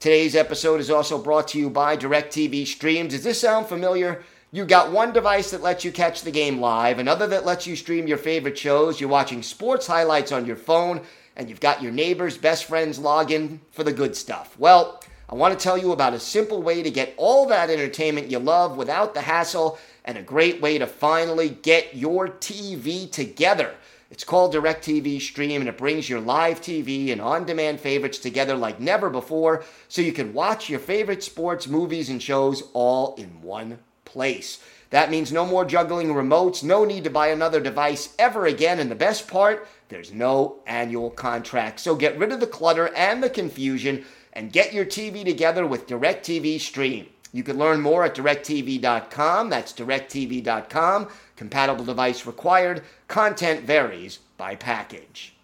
Today's 0.00 0.36
episode 0.36 0.80
is 0.80 0.90
also 0.90 1.18
brought 1.18 1.48
to 1.48 1.58
you 1.58 1.68
by 1.68 1.96
DirecTV 1.96 2.68
Stream. 2.68 3.08
Does 3.08 3.24
this 3.24 3.40
sound 3.40 3.66
familiar? 3.66 4.22
You 4.50 4.64
got 4.64 4.92
one 4.92 5.12
device 5.12 5.50
that 5.50 5.62
lets 5.62 5.84
you 5.84 5.92
catch 5.92 6.22
the 6.22 6.30
game 6.30 6.58
live, 6.58 6.98
another 6.98 7.26
that 7.26 7.44
lets 7.44 7.66
you 7.66 7.76
stream 7.76 8.06
your 8.06 8.16
favorite 8.16 8.56
shows, 8.56 8.98
you're 8.98 9.10
watching 9.10 9.42
sports 9.42 9.86
highlights 9.86 10.32
on 10.32 10.46
your 10.46 10.56
phone, 10.56 11.02
and 11.36 11.50
you've 11.50 11.60
got 11.60 11.82
your 11.82 11.92
neighbor's 11.92 12.38
best 12.38 12.64
friend's 12.64 12.98
login 12.98 13.58
for 13.72 13.84
the 13.84 13.92
good 13.92 14.16
stuff. 14.16 14.58
Well, 14.58 15.04
I 15.28 15.34
want 15.34 15.52
to 15.52 15.62
tell 15.62 15.76
you 15.76 15.92
about 15.92 16.14
a 16.14 16.18
simple 16.18 16.62
way 16.62 16.82
to 16.82 16.90
get 16.90 17.12
all 17.18 17.44
that 17.48 17.68
entertainment 17.68 18.30
you 18.30 18.38
love 18.38 18.78
without 18.78 19.12
the 19.12 19.20
hassle 19.20 19.78
and 20.06 20.16
a 20.16 20.22
great 20.22 20.62
way 20.62 20.78
to 20.78 20.86
finally 20.86 21.50
get 21.50 21.94
your 21.94 22.28
TV 22.28 23.12
together. 23.12 23.74
It's 24.10 24.24
called 24.24 24.54
DirecTV 24.54 25.20
Stream 25.20 25.60
and 25.60 25.68
it 25.68 25.76
brings 25.76 26.08
your 26.08 26.20
live 26.20 26.62
TV 26.62 27.12
and 27.12 27.20
on 27.20 27.44
demand 27.44 27.80
favorites 27.80 28.16
together 28.16 28.56
like 28.56 28.80
never 28.80 29.10
before 29.10 29.62
so 29.88 30.00
you 30.00 30.14
can 30.14 30.32
watch 30.32 30.70
your 30.70 30.80
favorite 30.80 31.22
sports, 31.22 31.68
movies, 31.68 32.08
and 32.08 32.22
shows 32.22 32.62
all 32.72 33.14
in 33.16 33.42
one 33.42 33.78
place. 34.08 34.58
That 34.90 35.10
means 35.10 35.30
no 35.30 35.44
more 35.44 35.64
juggling 35.64 36.08
remotes, 36.08 36.64
no 36.64 36.84
need 36.84 37.04
to 37.04 37.10
buy 37.10 37.28
another 37.28 37.60
device 37.60 38.14
ever 38.18 38.46
again, 38.46 38.80
and 38.80 38.90
the 38.90 38.94
best 38.94 39.28
part, 39.28 39.68
there's 39.90 40.12
no 40.12 40.56
annual 40.66 41.10
contract. 41.10 41.80
So 41.80 41.94
get 41.94 42.18
rid 42.18 42.32
of 42.32 42.40
the 42.40 42.46
clutter 42.46 42.88
and 42.94 43.22
the 43.22 43.30
confusion 43.30 44.04
and 44.32 44.52
get 44.52 44.72
your 44.72 44.86
TV 44.86 45.24
together 45.24 45.66
with 45.66 45.86
DirecTV 45.86 46.60
Stream. 46.60 47.06
You 47.32 47.42
can 47.42 47.58
learn 47.58 47.80
more 47.80 48.04
at 48.04 48.14
directv.com. 48.14 49.50
That's 49.50 49.72
directv.com. 49.72 51.08
Compatible 51.36 51.84
device 51.84 52.24
required. 52.24 52.82
Content 53.06 53.64
varies 53.64 54.20
by 54.38 54.54
package. 54.54 55.34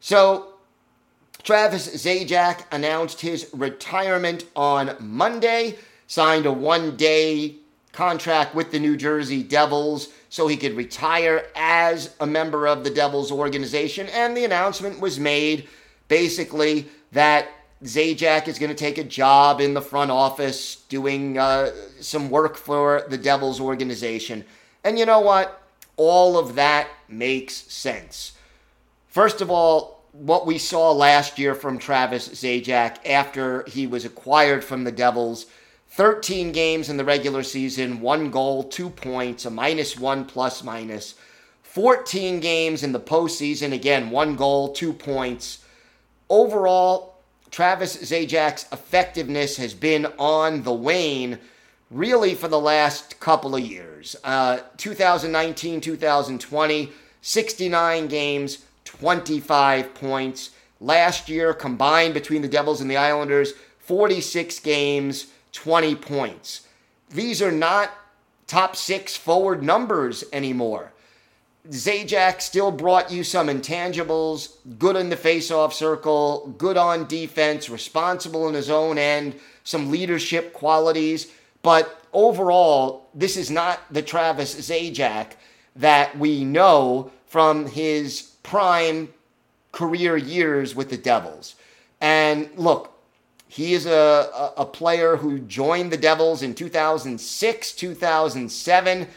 So, 0.00 0.54
Travis 1.42 1.88
Zajac 1.88 2.64
announced 2.70 3.20
his 3.20 3.48
retirement 3.52 4.44
on 4.54 4.96
Monday, 5.00 5.76
signed 6.06 6.46
a 6.46 6.52
one 6.52 6.96
day 6.96 7.56
contract 7.92 8.54
with 8.54 8.70
the 8.70 8.78
New 8.78 8.96
Jersey 8.96 9.42
Devils 9.42 10.08
so 10.28 10.46
he 10.46 10.56
could 10.56 10.76
retire 10.76 11.46
as 11.56 12.14
a 12.20 12.26
member 12.26 12.66
of 12.66 12.84
the 12.84 12.90
Devils 12.90 13.32
organization. 13.32 14.06
And 14.08 14.36
the 14.36 14.44
announcement 14.44 15.00
was 15.00 15.18
made 15.18 15.68
basically 16.08 16.88
that 17.12 17.48
Zajac 17.84 18.48
is 18.48 18.58
going 18.58 18.70
to 18.70 18.76
take 18.76 18.98
a 18.98 19.04
job 19.04 19.60
in 19.60 19.74
the 19.74 19.82
front 19.82 20.10
office 20.10 20.76
doing 20.88 21.38
uh, 21.38 21.70
some 22.00 22.30
work 22.30 22.56
for 22.56 23.04
the 23.08 23.18
Devils 23.18 23.60
organization. 23.60 24.44
And 24.84 24.98
you 24.98 25.06
know 25.06 25.20
what? 25.20 25.62
All 25.96 26.38
of 26.38 26.54
that 26.54 26.88
makes 27.08 27.54
sense. 27.54 28.32
First 29.08 29.40
of 29.40 29.50
all, 29.50 30.04
what 30.12 30.46
we 30.46 30.58
saw 30.58 30.92
last 30.92 31.38
year 31.38 31.54
from 31.54 31.78
Travis 31.78 32.28
Zajac 32.28 33.06
after 33.06 33.64
he 33.66 33.86
was 33.86 34.04
acquired 34.04 34.64
from 34.64 34.84
the 34.84 34.92
Devils 34.92 35.46
13 35.96 36.52
games 36.52 36.88
in 36.88 36.96
the 36.96 37.04
regular 37.04 37.42
season, 37.42 38.00
one 38.00 38.30
goal, 38.30 38.62
two 38.62 38.90
points, 38.90 39.44
a 39.44 39.50
minus 39.50 39.98
one 39.98 40.24
plus 40.24 40.62
minus. 40.62 41.14
14 41.62 42.40
games 42.40 42.82
in 42.82 42.92
the 42.92 43.00
postseason, 43.00 43.72
again, 43.72 44.10
one 44.10 44.36
goal, 44.36 44.72
two 44.72 44.92
points 44.92 45.64
overall, 46.28 47.18
Travis 47.50 47.96
Zajac's 47.96 48.66
effectiveness 48.72 49.56
has 49.56 49.74
been 49.74 50.06
on 50.18 50.62
the 50.62 50.72
wane 50.72 51.38
really 51.90 52.34
for 52.34 52.48
the 52.48 52.58
last 52.58 53.20
couple 53.20 53.54
of 53.54 53.62
years. 53.62 54.16
Uh, 54.24 54.58
2019, 54.76 55.80
2020, 55.80 56.92
69 57.22 58.06
games, 58.08 58.64
25 58.84 59.94
points. 59.94 60.50
Last 60.80 61.28
year, 61.28 61.54
combined 61.54 62.12
between 62.12 62.42
the 62.42 62.48
Devils 62.48 62.80
and 62.80 62.90
the 62.90 62.96
Islanders, 62.96 63.52
46 63.78 64.58
games, 64.60 65.28
20 65.56 65.96
points. 65.96 66.66
These 67.10 67.42
are 67.42 67.50
not 67.50 67.90
top 68.46 68.76
six 68.76 69.16
forward 69.16 69.62
numbers 69.62 70.22
anymore. 70.32 70.92
Zajac 71.70 72.40
still 72.40 72.70
brought 72.70 73.10
you 73.10 73.24
some 73.24 73.48
intangibles, 73.48 74.56
good 74.78 74.94
in 74.94 75.08
the 75.08 75.16
faceoff 75.16 75.72
circle, 75.72 76.54
good 76.58 76.76
on 76.76 77.08
defense, 77.08 77.68
responsible 77.68 78.48
in 78.48 78.54
his 78.54 78.70
own 78.70 78.98
end, 78.98 79.34
some 79.64 79.90
leadership 79.90 80.52
qualities. 80.52 81.32
But 81.62 82.00
overall, 82.12 83.08
this 83.14 83.36
is 83.36 83.50
not 83.50 83.80
the 83.90 84.02
Travis 84.02 84.54
Zajac 84.54 85.32
that 85.74 86.16
we 86.16 86.44
know 86.44 87.10
from 87.26 87.66
his 87.66 88.22
prime 88.44 89.12
career 89.72 90.16
years 90.16 90.76
with 90.76 90.90
the 90.90 90.96
Devils. 90.96 91.56
And 92.00 92.48
look, 92.56 92.95
he 93.48 93.74
is 93.74 93.86
a, 93.86 94.52
a 94.56 94.66
player 94.66 95.16
who 95.16 95.38
joined 95.38 95.92
the 95.92 95.96
Devils 95.96 96.42
in 96.42 96.54
2006, 96.54 97.72
2007 97.72 99.08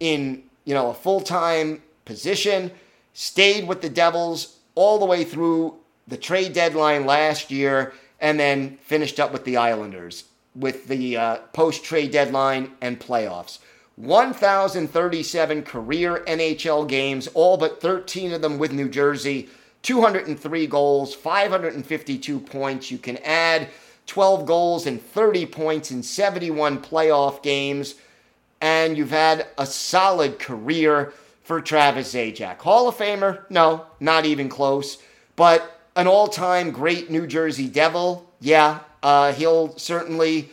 in, 0.00 0.42
you 0.64 0.74
know, 0.74 0.90
a 0.90 0.94
full-time 0.94 1.82
position, 2.04 2.70
stayed 3.14 3.66
with 3.66 3.82
the 3.82 3.88
Devils 3.88 4.58
all 4.74 4.98
the 4.98 5.06
way 5.06 5.24
through 5.24 5.76
the 6.06 6.16
trade 6.16 6.52
deadline 6.52 7.06
last 7.06 7.50
year, 7.50 7.92
and 8.20 8.38
then 8.38 8.76
finished 8.82 9.18
up 9.18 9.32
with 9.32 9.44
the 9.44 9.56
Islanders 9.56 10.24
with 10.54 10.88
the 10.88 11.16
uh, 11.16 11.36
post 11.52 11.84
trade 11.84 12.10
deadline 12.10 12.72
and 12.80 12.98
playoffs. 12.98 13.58
1,037 13.96 15.62
career 15.62 16.24
NHL 16.26 16.88
games, 16.88 17.28
all 17.34 17.56
but 17.56 17.80
13 17.80 18.32
of 18.32 18.42
them 18.42 18.58
with 18.58 18.72
New 18.72 18.88
Jersey. 18.88 19.48
203 19.82 20.66
goals, 20.66 21.14
552 21.14 22.40
points. 22.40 22.90
You 22.90 22.98
can 22.98 23.16
add 23.18 23.68
12 24.06 24.46
goals 24.46 24.86
and 24.86 25.00
30 25.00 25.46
points 25.46 25.90
in 25.90 26.02
71 26.02 26.82
playoff 26.82 27.42
games. 27.42 27.94
And 28.60 28.96
you've 28.96 29.10
had 29.10 29.46
a 29.56 29.64
solid 29.64 30.38
career 30.38 31.12
for 31.42 31.60
Travis 31.60 32.14
Zajac. 32.14 32.58
Hall 32.58 32.88
of 32.88 32.96
Famer? 32.96 33.48
No, 33.50 33.86
not 33.98 34.26
even 34.26 34.48
close. 34.48 34.98
But 35.36 35.80
an 35.96 36.06
all 36.06 36.28
time 36.28 36.70
great 36.70 37.10
New 37.10 37.26
Jersey 37.26 37.68
Devil? 37.68 38.30
Yeah, 38.40 38.80
uh, 39.02 39.32
he'll 39.32 39.76
certainly 39.78 40.50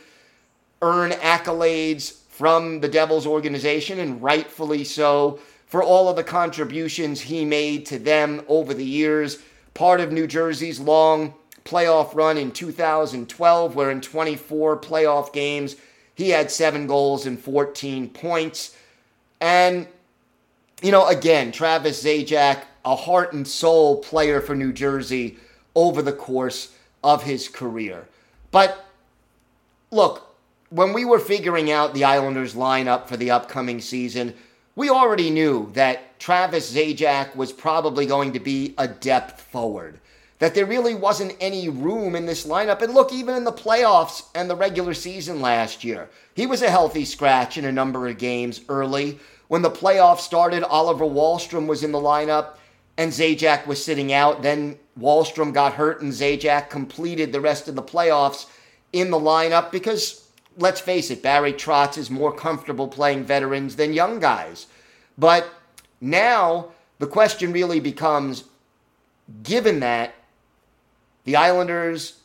earn 0.81 1.11
accolades 1.11 2.13
from 2.29 2.79
the 2.79 2.87
Devils 2.87 3.25
organization, 3.25 3.99
and 3.99 4.21
rightfully 4.21 4.83
so, 4.83 5.39
for 5.67 5.83
all 5.83 6.09
of 6.09 6.15
the 6.15 6.23
contributions 6.23 7.21
he 7.21 7.45
made 7.45 7.85
to 7.85 7.99
them 7.99 8.41
over 8.47 8.73
the 8.73 8.85
years. 8.85 9.39
Part 9.73 10.01
of 10.01 10.11
New 10.11 10.25
Jersey's 10.25 10.79
long 10.79 11.33
playoff 11.65 12.15
run 12.15 12.37
in 12.37 12.51
2012, 12.51 13.75
where 13.75 13.91
in 13.91 14.01
24 14.01 14.79
playoff 14.79 15.31
games, 15.33 15.75
he 16.15 16.29
had 16.29 16.49
seven 16.49 16.87
goals 16.87 17.25
and 17.25 17.39
14 17.39 18.09
points. 18.09 18.75
And 19.39 19.87
you 20.81 20.91
know, 20.91 21.07
again, 21.07 21.51
Travis 21.51 22.03
Zajac, 22.03 22.63
a 22.85 22.95
heart 22.95 23.33
and 23.33 23.47
soul 23.47 23.97
player 23.97 24.41
for 24.41 24.55
New 24.55 24.71
Jersey 24.71 25.37
over 25.75 26.01
the 26.01 26.13
course 26.13 26.73
of 27.03 27.23
his 27.23 27.47
career. 27.47 28.07
But 28.51 28.85
look, 29.91 30.35
when 30.69 30.93
we 30.93 31.05
were 31.05 31.19
figuring 31.19 31.71
out 31.71 31.93
the 31.93 32.03
Islanders 32.03 32.53
lineup 32.53 33.07
for 33.07 33.17
the 33.17 33.31
upcoming 33.31 33.81
season, 33.81 34.33
we 34.77 34.91
already 34.91 35.31
knew 35.31 35.71
that 35.73 36.19
Travis 36.19 36.71
Zajac 36.71 37.35
was 37.35 37.51
probably 37.51 38.05
going 38.05 38.33
to 38.33 38.39
be 38.39 38.75
a 38.77 38.87
depth 38.87 39.41
forward. 39.41 39.99
That 40.37 40.53
there 40.53 40.67
really 40.67 40.93
wasn't 40.93 41.35
any 41.39 41.67
room 41.67 42.15
in 42.15 42.27
this 42.27 42.45
lineup. 42.45 42.83
And 42.83 42.93
look, 42.93 43.11
even 43.11 43.33
in 43.33 43.43
the 43.43 43.51
playoffs 43.51 44.25
and 44.35 44.47
the 44.47 44.55
regular 44.55 44.93
season 44.93 45.41
last 45.41 45.83
year, 45.83 46.09
he 46.35 46.45
was 46.45 46.61
a 46.61 46.69
healthy 46.69 47.05
scratch 47.05 47.57
in 47.57 47.65
a 47.65 47.71
number 47.71 48.07
of 48.07 48.19
games 48.19 48.61
early. 48.69 49.17
When 49.47 49.63
the 49.63 49.71
playoffs 49.71 50.19
started, 50.19 50.61
Oliver 50.63 51.05
Wahlstrom 51.05 51.65
was 51.65 51.83
in 51.83 51.91
the 51.91 51.97
lineup 51.97 52.57
and 52.97 53.11
Zajac 53.11 53.65
was 53.65 53.83
sitting 53.83 54.13
out. 54.13 54.43
Then 54.43 54.77
Wahlstrom 54.99 55.55
got 55.55 55.73
hurt 55.73 56.03
and 56.03 56.13
Zajac 56.13 56.69
completed 56.69 57.31
the 57.31 57.41
rest 57.41 57.67
of 57.67 57.73
the 57.73 57.81
playoffs 57.81 58.45
in 58.93 59.09
the 59.09 59.19
lineup 59.19 59.71
because 59.71 60.26
let's 60.57 60.81
face 60.81 61.09
it, 61.11 61.21
Barry 61.21 61.53
Trotz 61.53 61.97
is 61.97 62.09
more 62.09 62.33
comfortable 62.33 62.87
playing 62.87 63.23
veterans 63.23 63.75
than 63.75 63.93
young 63.93 64.19
guys. 64.19 64.67
But 65.17 65.49
now 66.01 66.69
the 66.99 67.07
question 67.07 67.53
really 67.53 67.79
becomes 67.79 68.43
given 69.43 69.79
that 69.81 70.15
the 71.25 71.35
Islanders, 71.35 72.19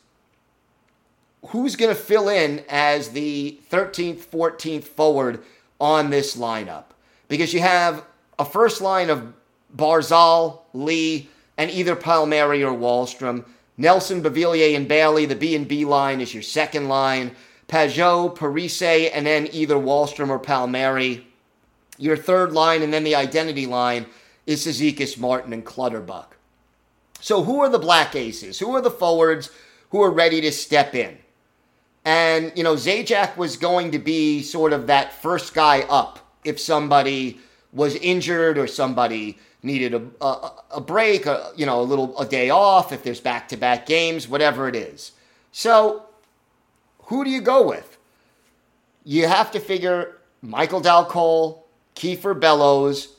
who's 1.47 1.75
going 1.75 1.93
to 1.93 2.01
fill 2.01 2.29
in 2.29 2.63
as 2.69 3.09
the 3.09 3.59
13th, 3.69 4.25
14th 4.25 4.83
forward 4.83 5.43
on 5.79 6.09
this 6.09 6.35
lineup? 6.35 6.85
Because 7.27 7.53
you 7.53 7.59
have 7.59 8.05
a 8.39 8.45
first 8.45 8.81
line 8.81 9.09
of 9.09 9.33
Barzal, 9.75 10.61
Lee, 10.73 11.29
and 11.57 11.69
either 11.69 11.95
Palmieri 11.95 12.63
or 12.63 12.73
Wahlstrom. 12.73 13.45
Nelson, 13.75 14.21
Beauvillier, 14.21 14.75
and 14.75 14.87
Bailey, 14.87 15.25
the 15.25 15.35
B 15.35 15.55
and 15.55 15.67
B 15.67 15.83
line 15.83 16.21
is 16.21 16.33
your 16.33 16.43
second 16.43 16.87
line. 16.87 17.35
Pageau, 17.73 18.37
Parise, 18.37 19.09
and 19.11 19.25
then 19.25 19.49
either 19.51 19.73
Wahlstrom 19.73 20.29
or 20.29 20.37
Palmieri. 20.37 21.25
Your 21.97 22.15
third 22.15 22.51
line, 22.51 22.83
and 22.83 22.93
then 22.93 23.03
the 23.03 23.15
identity 23.15 23.65
line 23.65 24.05
is 24.45 24.67
Cizikas, 24.67 25.17
Martin, 25.17 25.53
and 25.53 25.65
Clutterbuck. 25.65 26.37
So 27.19 27.41
who 27.41 27.61
are 27.61 27.69
the 27.69 27.79
black 27.79 28.15
aces? 28.15 28.59
Who 28.59 28.75
are 28.75 28.81
the 28.81 28.91
forwards 28.91 29.49
who 29.89 30.03
are 30.03 30.11
ready 30.11 30.39
to 30.41 30.51
step 30.51 30.93
in? 30.93 31.17
And, 32.05 32.51
you 32.55 32.63
know, 32.63 32.75
Zajac 32.75 33.37
was 33.37 33.57
going 33.57 33.89
to 33.89 33.99
be 33.99 34.43
sort 34.43 34.71
of 34.71 34.85
that 34.85 35.11
first 35.11 35.55
guy 35.55 35.81
up 35.89 36.19
if 36.43 36.59
somebody 36.59 37.39
was 37.71 37.95
injured 37.95 38.59
or 38.59 38.67
somebody 38.67 39.39
needed 39.63 39.95
a, 39.95 40.23
a, 40.23 40.51
a 40.75 40.81
break, 40.81 41.25
a, 41.25 41.51
you 41.55 41.65
know, 41.65 41.81
a 41.81 41.81
little 41.81 42.15
a 42.19 42.25
day 42.27 42.51
off, 42.51 42.91
if 42.91 43.01
there's 43.01 43.19
back 43.19 43.47
to 43.47 43.57
back 43.57 43.87
games, 43.87 44.27
whatever 44.27 44.67
it 44.67 44.75
is. 44.75 45.13
So, 45.51 46.05
who 47.05 47.23
do 47.23 47.29
you 47.29 47.41
go 47.41 47.67
with? 47.67 47.97
You 49.03 49.27
have 49.27 49.51
to 49.51 49.59
figure 49.59 50.17
Michael 50.41 50.79
Dal 50.79 51.05
Colle, 51.05 51.65
Kiefer 51.95 52.39
Bellows, 52.39 53.15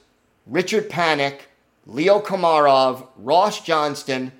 Richard 0.47 0.89
Panik, 0.89 1.41
Leo 1.87 2.21
Komarov, 2.21 3.07
Ross 3.17 3.61
Johnston, 3.63 4.33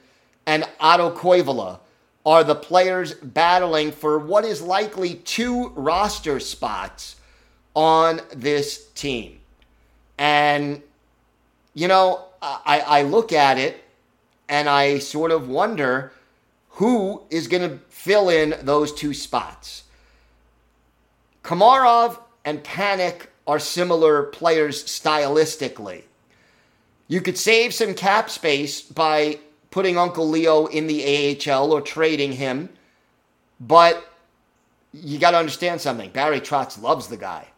and 0.47 0.69
Otto 0.81 1.15
Koivula 1.15 1.81
are 2.27 2.45
the 2.45 2.55
players 2.55 3.15
battling 3.15 3.93
for 3.93 4.19
what 4.19 4.45
is 4.45 4.63
likely 4.63 5.17
two 5.17 5.69
roster 5.71 6.41
spots 6.41 7.17
on 7.75 8.21
this 8.35 8.89
team. 8.93 9.41
And 10.17 10.83
you 11.75 11.89
know, 11.89 12.25
I, 12.41 12.81
I 12.87 13.03
look 13.03 13.33
at 13.33 13.59
it 13.59 13.83
and 14.49 14.69
I 14.69 14.99
sort 15.01 15.33
of 15.33 15.49
wonder 15.49 16.13
who 16.75 17.23
is 17.31 17.47
going 17.47 17.69
to 17.69 17.79
fill 17.89 18.29
in 18.29 18.55
those 18.63 18.93
two 18.93 19.15
spots. 19.15 19.85
Komarov 21.43 22.19
and 22.45 22.65
Panik 22.65 23.27
are 23.47 23.59
similar 23.59 24.25
players 24.25 24.85
stylistically. 24.85 26.03
You 27.07 27.21
could 27.21 27.39
save 27.39 27.75
some 27.75 27.95
cap 27.95 28.31
space 28.31 28.81
by 28.81 29.39
putting 29.71 29.99
Uncle 29.99 30.29
Leo 30.29 30.67
in 30.67 30.87
the 30.87 31.39
AHL 31.49 31.73
or 31.73 31.81
trading 31.81 32.33
him, 32.33 32.71
but 33.61 34.11
you 34.93 35.19
got 35.19 35.33
to 35.33 35.37
understand 35.37 35.81
something. 35.81 36.11
Barry 36.11 36.41
Trotz 36.41 36.81
loves 36.81 37.09
the 37.09 37.17
guy. 37.17 37.49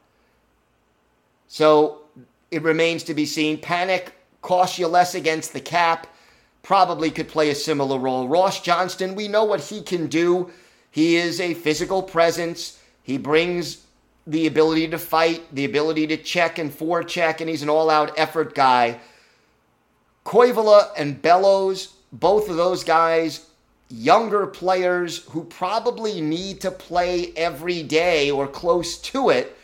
So 1.48 2.00
it 2.50 2.62
remains 2.62 3.02
to 3.04 3.14
be 3.14 3.24
seen. 3.24 3.58
Panik 3.60 4.08
costs 4.42 4.78
you 4.78 4.88
less 4.88 5.14
against 5.14 5.52
the 5.52 5.60
cap. 5.60 6.06
Probably 6.66 7.12
could 7.12 7.28
play 7.28 7.50
a 7.50 7.54
similar 7.54 7.96
role. 7.96 8.26
Ross 8.26 8.60
Johnston, 8.60 9.14
we 9.14 9.28
know 9.28 9.44
what 9.44 9.60
he 9.60 9.82
can 9.82 10.08
do. 10.08 10.50
He 10.90 11.14
is 11.14 11.40
a 11.40 11.54
physical 11.54 12.02
presence. 12.02 12.80
He 13.04 13.18
brings 13.18 13.86
the 14.26 14.48
ability 14.48 14.88
to 14.88 14.98
fight, 14.98 15.44
the 15.54 15.64
ability 15.64 16.08
to 16.08 16.16
check 16.16 16.58
and 16.58 16.76
forecheck, 16.76 17.40
and 17.40 17.48
he's 17.48 17.62
an 17.62 17.68
all 17.68 17.88
out 17.88 18.18
effort 18.18 18.56
guy. 18.56 18.98
Koivula 20.24 20.88
and 20.96 21.22
Bellows, 21.22 21.94
both 22.10 22.50
of 22.50 22.56
those 22.56 22.82
guys, 22.82 23.46
younger 23.88 24.44
players 24.44 25.18
who 25.26 25.44
probably 25.44 26.20
need 26.20 26.60
to 26.62 26.72
play 26.72 27.32
every 27.36 27.84
day 27.84 28.28
or 28.28 28.48
close 28.48 28.98
to 29.02 29.30
it 29.30 29.56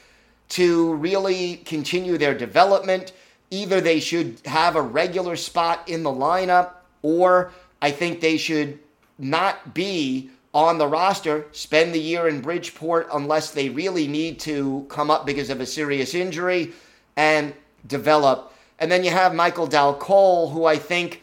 to 0.51 0.95
really 0.95 1.57
continue 1.57 2.17
their 2.17 2.39
development. 2.39 3.11
Either 3.51 3.81
they 3.81 3.99
should 3.99 4.39
have 4.45 4.77
a 4.77 4.83
regular 4.83 5.35
spot 5.35 5.89
in 5.89 6.05
the 6.05 6.09
lineup, 6.09 6.75
or 7.03 7.53
I 7.81 7.91
think 7.91 8.21
they 8.21 8.37
should 8.37 8.79
not 9.19 9.75
be 9.75 10.31
on 10.55 10.79
the 10.79 10.87
roster, 10.87 11.47
spend 11.53 11.95
the 11.95 12.01
year 12.01 12.29
in 12.29 12.41
Bridgeport 12.41 13.09
unless 13.13 13.51
they 13.51 13.69
really 13.69 14.07
need 14.07 14.39
to 14.41 14.87
come 14.89 15.11
up 15.11 15.25
because 15.25 15.51
of 15.51 15.61
a 15.61 15.67
serious 15.67 16.15
injury 16.15 16.73
and 17.17 17.55
develop. 17.87 18.53
And 18.79 18.91
then 18.91 19.05
you 19.05 19.11
have 19.11 19.35
Michael 19.35 19.67
Dal 19.67 19.95
Colle, 19.95 20.51
who 20.51 20.65
I 20.65 20.77
think, 20.77 21.23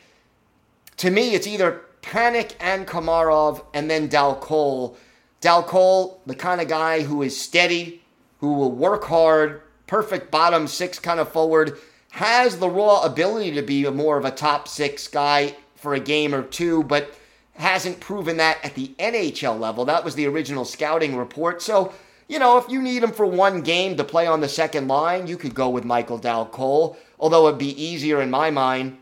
to 0.98 1.12
me, 1.12 1.36
it's 1.36 1.48
either 1.48 1.82
Panik 2.02 2.54
and 2.60 2.88
Komarov 2.88 3.64
and 3.74 3.90
then 3.90 4.08
Dal 4.08 4.36
Colle. 4.36 4.98
Dal 5.42 5.64
Colle, 5.64 6.22
the 6.26 6.36
kind 6.36 6.60
of 6.60 6.68
guy 6.68 7.04
who 7.04 7.22
is 7.22 7.40
steady, 7.40 8.02
who 8.40 8.54
will 8.54 8.72
work 8.72 9.04
hard, 9.06 9.62
perfect 9.88 10.32
bottom 10.32 10.68
six 10.68 10.98
kind 10.98 11.20
of 11.20 11.32
forward, 11.32 11.78
has 12.12 12.58
the 12.58 12.70
raw 12.70 13.04
ability 13.04 13.52
to 13.52 13.62
be 13.62 13.88
more 13.90 14.18
of 14.18 14.26
a 14.26 14.32
top 14.32 14.68
six 14.68 15.08
guy 15.08 15.56
for 15.82 15.94
a 15.94 16.00
game 16.00 16.36
or 16.36 16.44
two, 16.44 16.84
but 16.84 17.14
hasn't 17.56 18.00
proven 18.00 18.38
that 18.38 18.64
at 18.64 18.76
the 18.76 18.96
NHL 19.00 19.60
level. 19.60 19.86
That 19.86 20.06
was 20.06 20.16
the 20.16 20.28
original 20.28 20.64
scouting 20.64 21.16
report. 21.16 21.62
So, 21.62 21.94
you 22.28 22.40
know, 22.40 22.58
if 22.58 22.70
you 22.70 22.82
need 22.82 23.04
him 23.04 23.12
for 23.12 23.26
one 23.26 23.62
game 23.62 23.98
to 23.98 24.04
play 24.04 24.28
on 24.28 24.40
the 24.40 24.48
second 24.48 24.88
line, 24.88 25.28
you 25.28 25.36
could 25.36 25.54
go 25.54 25.70
with 25.70 25.84
Michael 25.84 26.18
Dal 26.18 26.46
Colle. 26.46 26.98
Although 27.20 27.48
it'd 27.48 27.60
be 27.60 27.82
easier 27.82 28.22
in 28.22 28.30
my 28.30 28.50
mind 28.50 28.98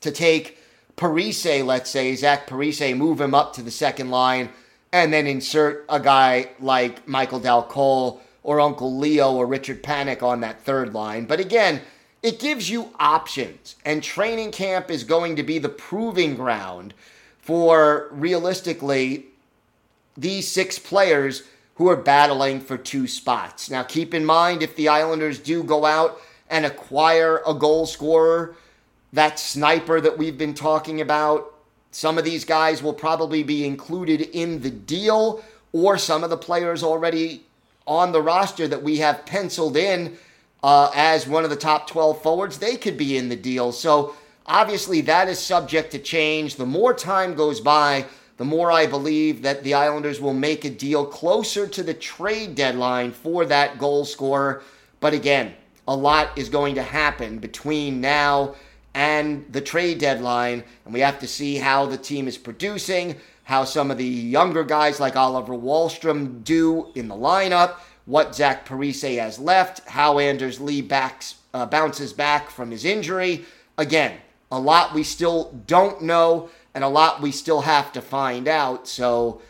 to 0.00 0.10
take 0.10 0.58
Parise, 0.96 1.64
let's 1.64 1.90
say, 1.90 2.14
Zach 2.14 2.46
Parise, 2.46 2.96
move 2.96 3.20
him 3.20 3.34
up 3.34 3.52
to 3.54 3.62
the 3.62 3.70
second 3.70 4.10
line, 4.10 4.48
and 4.92 5.12
then 5.12 5.26
insert 5.26 5.84
a 5.88 6.00
guy 6.00 6.50
like 6.60 7.06
Michael 7.08 7.40
Dal 7.40 7.64
Colle 7.64 8.22
or 8.42 8.60
Uncle 8.60 8.96
Leo 8.96 9.32
or 9.32 9.46
Richard 9.46 9.82
Panik 9.82 10.22
on 10.22 10.40
that 10.40 10.62
third 10.62 10.94
line. 10.94 11.24
But 11.24 11.40
again, 11.40 11.80
it 12.24 12.40
gives 12.40 12.70
you 12.70 12.88
options, 12.98 13.76
and 13.84 14.02
training 14.02 14.50
camp 14.50 14.90
is 14.90 15.04
going 15.04 15.36
to 15.36 15.42
be 15.42 15.58
the 15.58 15.68
proving 15.68 16.34
ground 16.34 16.94
for 17.38 18.08
realistically 18.12 19.26
these 20.16 20.50
six 20.50 20.78
players 20.78 21.42
who 21.74 21.86
are 21.86 21.96
battling 21.96 22.60
for 22.60 22.78
two 22.78 23.06
spots. 23.06 23.68
Now, 23.68 23.82
keep 23.82 24.14
in 24.14 24.24
mind 24.24 24.62
if 24.62 24.74
the 24.74 24.88
Islanders 24.88 25.38
do 25.38 25.62
go 25.62 25.84
out 25.84 26.18
and 26.48 26.64
acquire 26.64 27.42
a 27.46 27.52
goal 27.52 27.84
scorer, 27.84 28.56
that 29.12 29.38
sniper 29.38 30.00
that 30.00 30.16
we've 30.16 30.38
been 30.38 30.54
talking 30.54 31.02
about, 31.02 31.52
some 31.90 32.16
of 32.16 32.24
these 32.24 32.46
guys 32.46 32.82
will 32.82 32.94
probably 32.94 33.42
be 33.42 33.66
included 33.66 34.22
in 34.22 34.62
the 34.62 34.70
deal, 34.70 35.44
or 35.74 35.98
some 35.98 36.24
of 36.24 36.30
the 36.30 36.38
players 36.38 36.82
already 36.82 37.42
on 37.86 38.12
the 38.12 38.22
roster 38.22 38.66
that 38.66 38.82
we 38.82 38.96
have 38.96 39.26
penciled 39.26 39.76
in 39.76 40.16
uh, 40.64 40.90
as 40.94 41.28
one 41.28 41.44
of 41.44 41.50
the 41.50 41.56
top 41.56 41.86
12 41.86 42.22
forwards, 42.22 42.56
they 42.56 42.74
could 42.74 42.96
be 42.96 43.18
in 43.18 43.28
the 43.28 43.36
deal. 43.36 43.70
So 43.70 44.14
obviously 44.46 45.02
that 45.02 45.28
is 45.28 45.38
subject 45.38 45.92
to 45.92 45.98
change. 45.98 46.56
The 46.56 46.64
more 46.64 46.94
time 46.94 47.34
goes 47.34 47.60
by, 47.60 48.06
the 48.38 48.46
more 48.46 48.72
I 48.72 48.86
believe 48.86 49.42
that 49.42 49.62
the 49.62 49.74
Islanders 49.74 50.22
will 50.22 50.32
make 50.32 50.64
a 50.64 50.70
deal 50.70 51.04
closer 51.04 51.66
to 51.66 51.82
the 51.82 51.92
trade 51.92 52.54
deadline 52.54 53.12
for 53.12 53.44
that 53.44 53.78
goal 53.78 54.06
scorer. 54.06 54.62
But 55.00 55.12
again, 55.12 55.52
a 55.86 55.94
lot 55.94 56.38
is 56.38 56.48
going 56.48 56.76
to 56.76 56.82
happen 56.82 57.40
between 57.40 58.00
now 58.00 58.54
and 58.94 59.44
the 59.52 59.60
trade 59.60 59.98
deadline, 59.98 60.64
and 60.86 60.94
we 60.94 61.00
have 61.00 61.18
to 61.18 61.26
see 61.26 61.56
how 61.56 61.84
the 61.84 61.98
team 61.98 62.26
is 62.26 62.38
producing, 62.38 63.16
how 63.42 63.64
some 63.64 63.90
of 63.90 63.98
the 63.98 64.06
younger 64.06 64.64
guys 64.64 64.98
like 64.98 65.14
Oliver 65.14 65.52
Wahlstrom 65.52 66.42
do 66.42 66.90
in 66.94 67.08
the 67.08 67.14
lineup, 67.14 67.74
what 68.06 68.34
Zach 68.34 68.66
Parise 68.66 69.18
has 69.18 69.38
left, 69.38 69.86
how 69.88 70.18
Anders 70.18 70.60
Lee 70.60 70.82
backs, 70.82 71.36
uh, 71.52 71.66
bounces 71.66 72.12
back 72.12 72.50
from 72.50 72.70
his 72.70 72.84
injury. 72.84 73.44
Again, 73.78 74.18
a 74.50 74.58
lot 74.58 74.94
we 74.94 75.02
still 75.02 75.52
don't 75.66 76.02
know 76.02 76.50
and 76.74 76.84
a 76.84 76.88
lot 76.88 77.22
we 77.22 77.30
still 77.30 77.62
have 77.62 77.92
to 77.92 78.02
find 78.02 78.48
out. 78.48 78.86
So 78.88 79.40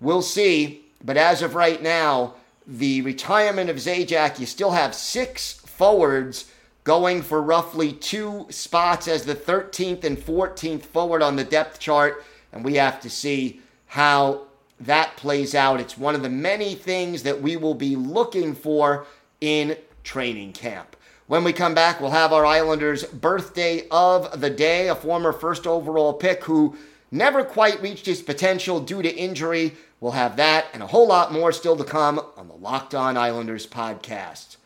we'll 0.00 0.22
see. 0.22 0.84
But 1.04 1.16
as 1.16 1.42
of 1.42 1.54
right 1.54 1.82
now, 1.82 2.34
the 2.66 3.02
retirement 3.02 3.70
of 3.70 3.76
Zajac, 3.76 4.38
you 4.38 4.46
still 4.46 4.70
have 4.70 4.94
six 4.94 5.52
forwards 5.52 6.50
going 6.84 7.22
for 7.22 7.42
roughly 7.42 7.92
two 7.92 8.46
spots 8.50 9.08
as 9.08 9.24
the 9.24 9.34
13th 9.34 10.04
and 10.04 10.16
14th 10.16 10.82
forward 10.82 11.22
on 11.22 11.36
the 11.36 11.44
depth 11.44 11.78
chart 11.78 12.24
and 12.52 12.64
we 12.64 12.74
have 12.74 13.00
to 13.00 13.10
see 13.10 13.60
how 13.86 14.47
that 14.80 15.16
plays 15.16 15.54
out. 15.54 15.80
It's 15.80 15.98
one 15.98 16.14
of 16.14 16.22
the 16.22 16.28
many 16.28 16.74
things 16.74 17.22
that 17.24 17.42
we 17.42 17.56
will 17.56 17.74
be 17.74 17.96
looking 17.96 18.54
for 18.54 19.06
in 19.40 19.76
training 20.04 20.52
camp. 20.52 20.96
When 21.26 21.44
we 21.44 21.52
come 21.52 21.74
back, 21.74 22.00
we'll 22.00 22.10
have 22.10 22.32
our 22.32 22.46
Islanders' 22.46 23.04
birthday 23.04 23.86
of 23.90 24.40
the 24.40 24.50
day, 24.50 24.88
a 24.88 24.94
former 24.94 25.32
first 25.32 25.66
overall 25.66 26.14
pick 26.14 26.44
who 26.44 26.76
never 27.10 27.44
quite 27.44 27.82
reached 27.82 28.06
his 28.06 28.22
potential 28.22 28.80
due 28.80 29.02
to 29.02 29.14
injury. 29.14 29.74
We'll 30.00 30.12
have 30.12 30.36
that 30.36 30.66
and 30.72 30.82
a 30.82 30.86
whole 30.86 31.08
lot 31.08 31.32
more 31.32 31.52
still 31.52 31.76
to 31.76 31.84
come 31.84 32.20
on 32.36 32.48
the 32.48 32.54
Locked 32.54 32.94
On 32.94 33.16
Islanders 33.16 33.66
podcast. 33.66 34.56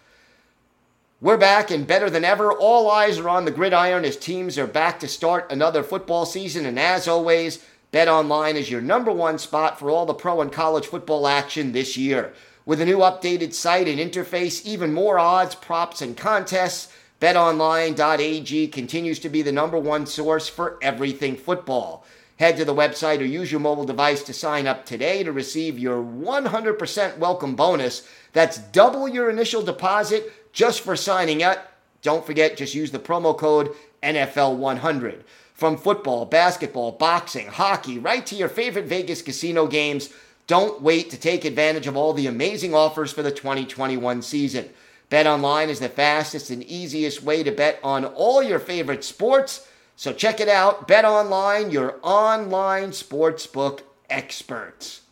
We're 1.21 1.37
back 1.37 1.71
and 1.71 1.87
better 1.87 2.11
than 2.11 2.25
ever. 2.25 2.53
All 2.53 2.91
eyes 2.91 3.19
are 3.19 3.29
on 3.29 3.45
the 3.45 3.53
gridiron 3.53 4.05
as 4.05 4.17
teams 4.17 4.59
are 4.59 4.67
back 4.67 4.99
to 5.01 5.09
start 5.09 5.51
another 5.53 5.85
football 5.85 6.27
season. 6.27 6.67
And 6.67 6.79
as 6.79 7.07
always, 7.07 7.65
Bet 7.93 8.09
Online 8.09 8.57
is 8.57 8.71
your 8.71 8.81
number 8.81 9.13
one 9.13 9.37
spot 9.37 9.79
for 9.79 9.91
all 9.91 10.07
the 10.07 10.15
pro 10.15 10.41
and 10.41 10.51
college 10.51 10.87
football 10.87 11.29
action 11.29 11.73
this 11.73 11.95
year. 11.95 12.33
With 12.65 12.81
a 12.81 12.87
new 12.87 13.01
updated 13.01 13.53
site 13.53 13.87
and 13.87 13.99
interface, 13.99 14.65
even 14.65 14.95
more 14.95 15.19
odds, 15.19 15.55
props, 15.55 16.01
and 16.01 16.17
contests, 16.17 16.91
betonline.ag 17.21 18.69
continues 18.69 19.19
to 19.19 19.29
be 19.29 19.43
the 19.43 19.53
number 19.53 19.79
one 19.79 20.07
source 20.07 20.49
for 20.49 20.79
everything 20.81 21.37
football. 21.37 22.07
Head 22.39 22.57
to 22.57 22.65
the 22.65 22.75
website 22.75 23.21
or 23.21 23.27
use 23.27 23.53
your 23.53 23.61
mobile 23.61 23.85
device 23.85 24.23
to 24.23 24.33
sign 24.33 24.67
up 24.67 24.87
today 24.87 25.23
to 25.23 25.31
receive 25.31 25.79
your 25.79 26.03
100% 26.03 27.19
welcome 27.19 27.55
bonus. 27.55 28.09
That's 28.33 28.57
double 28.57 29.07
your 29.07 29.29
initial 29.29 29.61
deposit 29.61 30.33
just 30.55 30.81
for 30.81 30.97
signing 30.97 31.43
up. 31.43 31.71
Don't 32.01 32.25
forget, 32.25 32.57
just 32.57 32.75
use 32.75 32.91
the 32.91 32.99
promo 32.99 33.37
code 33.37 33.75
NFL100. 34.03 35.25
From 35.63 35.77
football, 35.77 36.25
basketball, 36.25 36.91
boxing, 36.91 37.47
hockey, 37.47 37.97
right 37.97 38.27
to 38.27 38.35
your 38.35 38.49
favorite 38.49 38.87
Vegas 38.87 39.23
casino 39.23 39.69
games, 39.69 40.13
don't 40.49 40.83
wait 40.83 41.09
to 41.11 41.17
take 41.17 41.45
advantage 41.45 41.87
of 41.87 41.97
all 41.97 42.13
the 42.13 42.27
amazing 42.27 42.75
offers 42.75 43.13
for 43.13 43.23
the 43.23 43.31
2021 43.31 44.23
season. 44.23 44.69
Bet 45.09 45.25
online 45.25 45.71
is 45.71 45.79
the 45.79 45.89
fastest 45.89 46.51
and 46.51 46.65
easiest 46.65 47.23
way 47.23 47.45
to 47.45 47.53
bet 47.53 47.79
on 47.85 48.05
all 48.05 48.43
your 48.43 48.59
favorite 48.59 49.05
sports. 49.05 49.69
So 49.95 50.13
check 50.13 50.41
it 50.41 50.49
out. 50.49 50.89
Bet 50.89 51.05
online, 51.05 51.71
your 51.71 52.01
online 52.03 52.91
sportsbook 52.91 53.83
experts. 54.11 55.03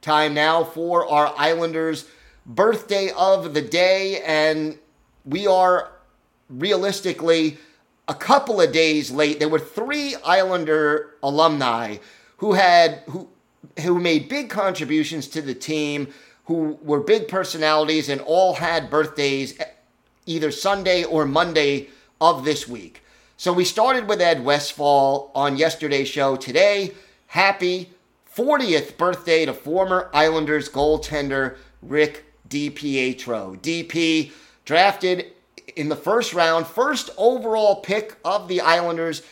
Time 0.00 0.32
now 0.32 0.62
for 0.62 1.10
our 1.10 1.34
Islanders 1.36 2.06
birthday 2.46 3.10
of 3.18 3.52
the 3.52 3.62
day 3.62 4.22
and 4.22 4.78
we 5.24 5.48
are 5.48 5.90
realistically 6.48 7.58
a 8.10 8.14
couple 8.14 8.60
of 8.60 8.72
days 8.72 9.12
late. 9.12 9.38
There 9.38 9.48
were 9.48 9.60
three 9.60 10.16
Islander 10.24 11.14
alumni 11.22 11.98
who 12.38 12.54
had 12.54 13.04
who 13.08 13.28
who 13.82 14.00
made 14.00 14.28
big 14.28 14.50
contributions 14.50 15.28
to 15.28 15.40
the 15.40 15.54
team, 15.54 16.08
who 16.46 16.76
were 16.82 16.98
big 16.98 17.28
personalities, 17.28 18.08
and 18.08 18.20
all 18.22 18.54
had 18.54 18.90
birthdays 18.90 19.58
eh, 19.60 19.64
either 20.26 20.50
Sunday 20.50 21.04
or 21.04 21.24
Monday 21.24 21.88
of 22.20 22.44
this 22.44 22.66
week. 22.66 23.04
So 23.36 23.52
we 23.52 23.64
started 23.64 24.08
with 24.08 24.20
Ed 24.20 24.44
Westfall 24.44 25.30
on 25.32 25.56
yesterday's 25.56 26.08
show. 26.08 26.34
Today, 26.34 26.92
happy 27.28 27.90
40th 28.36 28.96
birthday 28.96 29.46
to 29.46 29.54
former 29.54 30.10
Islanders 30.12 30.68
goaltender 30.68 31.56
Rick 31.80 32.24
DiPietro. 32.48 33.56
DP 33.60 34.32
drafted 34.64 35.32
in 35.76 35.88
the 35.88 35.96
first 35.96 36.34
round, 36.34 36.66
first 36.66 37.10
overall 37.16 37.76
pick 37.76 38.16
of 38.24 38.48
the 38.48 38.60
Islanders, 38.60 39.22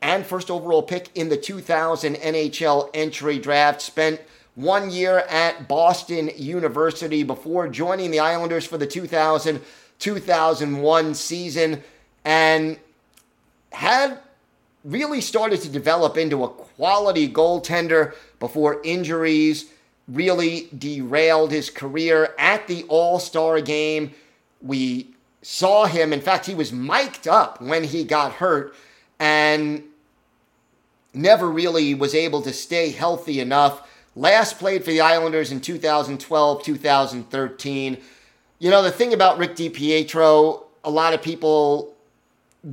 and 0.00 0.24
first 0.24 0.50
overall 0.50 0.82
pick 0.82 1.10
in 1.14 1.28
the 1.28 1.36
2000 1.36 2.14
NHL 2.16 2.90
entry 2.94 3.38
draft. 3.38 3.80
Spent 3.82 4.20
one 4.54 4.90
year 4.90 5.18
at 5.28 5.68
Boston 5.68 6.30
University 6.36 7.22
before 7.22 7.68
joining 7.68 8.10
the 8.10 8.20
Islanders 8.20 8.66
for 8.66 8.78
the 8.78 8.86
2000 8.86 9.60
2001 9.98 11.14
season 11.14 11.82
and 12.24 12.78
had 13.72 14.18
really 14.84 15.20
started 15.20 15.60
to 15.60 15.68
develop 15.68 16.16
into 16.16 16.44
a 16.44 16.48
quality 16.48 17.28
goaltender 17.28 18.14
before 18.38 18.80
injuries 18.84 19.66
really 20.06 20.68
derailed 20.76 21.50
his 21.50 21.68
career 21.68 22.34
at 22.38 22.66
the 22.66 22.84
All 22.84 23.18
Star 23.18 23.60
game. 23.60 24.12
We 24.62 25.08
saw 25.42 25.86
him. 25.86 26.12
In 26.12 26.20
fact, 26.20 26.46
he 26.46 26.54
was 26.54 26.72
mic'd 26.72 27.28
up 27.28 27.60
when 27.60 27.84
he 27.84 28.04
got 28.04 28.34
hurt 28.34 28.74
and 29.18 29.82
never 31.14 31.50
really 31.50 31.94
was 31.94 32.14
able 32.14 32.42
to 32.42 32.52
stay 32.52 32.90
healthy 32.90 33.40
enough. 33.40 33.88
Last 34.14 34.58
played 34.58 34.84
for 34.84 34.90
the 34.90 35.00
Islanders 35.00 35.52
in 35.52 35.60
2012, 35.60 36.62
2013. 36.62 37.98
You 38.58 38.70
know, 38.70 38.82
the 38.82 38.90
thing 38.90 39.14
about 39.14 39.38
Rick 39.38 39.54
DiPietro, 39.54 40.64
a 40.84 40.90
lot 40.90 41.14
of 41.14 41.22
people 41.22 41.94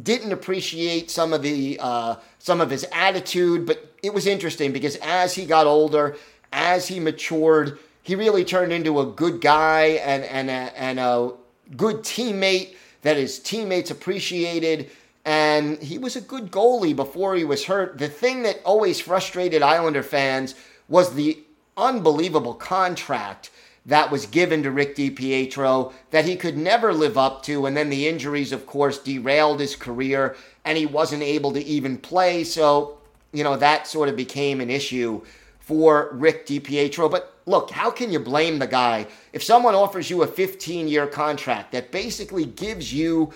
didn't 0.02 0.32
appreciate 0.32 1.12
some 1.12 1.34
of 1.34 1.42
the 1.44 1.78
uh, 1.80 2.16
some 2.40 2.62
of 2.62 2.70
his 2.70 2.86
attitude, 2.92 3.66
but 3.66 3.94
it 4.02 4.14
was 4.14 4.26
interesting 4.26 4.72
because 4.72 4.98
as 4.98 5.36
he 5.36 5.46
got 5.46 5.68
older, 5.68 6.18
as 6.52 6.88
he 6.88 7.00
matured, 7.00 7.78
he 8.02 8.16
really 8.16 8.44
turned 8.44 8.74
into 8.74 9.00
a 9.00 9.06
good 9.06 9.42
guy 9.42 10.00
and 10.04 10.24
and 10.24 10.50
a, 10.50 10.80
and 10.80 11.00
a 11.00 11.32
good 11.76 11.98
teammate 11.98 12.76
that 13.02 13.18
his 13.18 13.40
teammates 13.40 13.92
appreciated. 13.92 14.90
And 15.26 15.82
he 15.82 15.98
was 15.98 16.16
a 16.16 16.22
good 16.22 16.52
goalie 16.52 16.96
before 16.96 17.36
he 17.36 17.44
was 17.44 17.66
hurt. 17.66 17.98
The 17.98 18.08
thing 18.08 18.44
that 18.44 18.62
always 18.64 19.00
frustrated 19.00 19.62
Islander 19.62 20.04
fans 20.04 20.56
was 20.88 21.14
the 21.14 21.40
unbelievable 21.78 22.54
contract 22.54 23.50
that 23.86 24.10
was 24.10 24.26
given 24.26 24.64
to 24.64 24.72
Rick 24.72 24.96
DiPietro 24.96 25.94
that 26.12 26.26
he 26.26 26.36
could 26.36 26.58
never 26.58 26.94
live 26.94 27.18
up 27.18 27.44
to. 27.44 27.66
And 27.66 27.78
then 27.78 27.90
the 27.90 28.08
injuries, 28.08 28.52
of 28.52 28.66
course, 28.66 28.98
derailed 28.98 29.60
his 29.60 29.76
career 29.76 30.36
and 30.64 30.78
he 30.78 30.86
wasn't 30.86 31.22
able 31.22 31.54
to 31.54 31.64
even 31.64 31.98
play. 31.98 32.44
So, 32.44 32.98
you 33.32 33.44
know, 33.44 33.56
that 33.58 33.88
sort 33.88 34.10
of 34.10 34.16
became 34.16 34.62
an 34.62 34.72
issue 34.72 35.22
for 35.60 36.10
Rick 36.14 36.48
DiPietro. 36.48 37.10
But 37.12 37.35
look, 37.46 37.72
how 37.72 37.92
can 37.92 38.12
you 38.12 38.20
blame 38.20 38.60
the 38.60 38.68
guy 38.68 39.08
if 39.34 39.44
someone 39.44 39.76
offers 39.76 40.10
you 40.10 40.24
a 40.24 40.28
15 40.28 40.88
year 40.88 41.08
contract 41.08 41.72
that 41.72 41.92
basically 41.92 42.46
gives 42.46 42.94
you, 42.94 43.34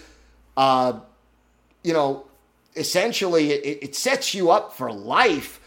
uh, 0.57 0.99
you 1.83 1.93
know, 1.93 2.25
essentially 2.75 3.51
it, 3.51 3.83
it 3.83 3.95
sets 3.95 4.33
you 4.33 4.51
up 4.51 4.73
for 4.73 4.91
life? 4.91 5.59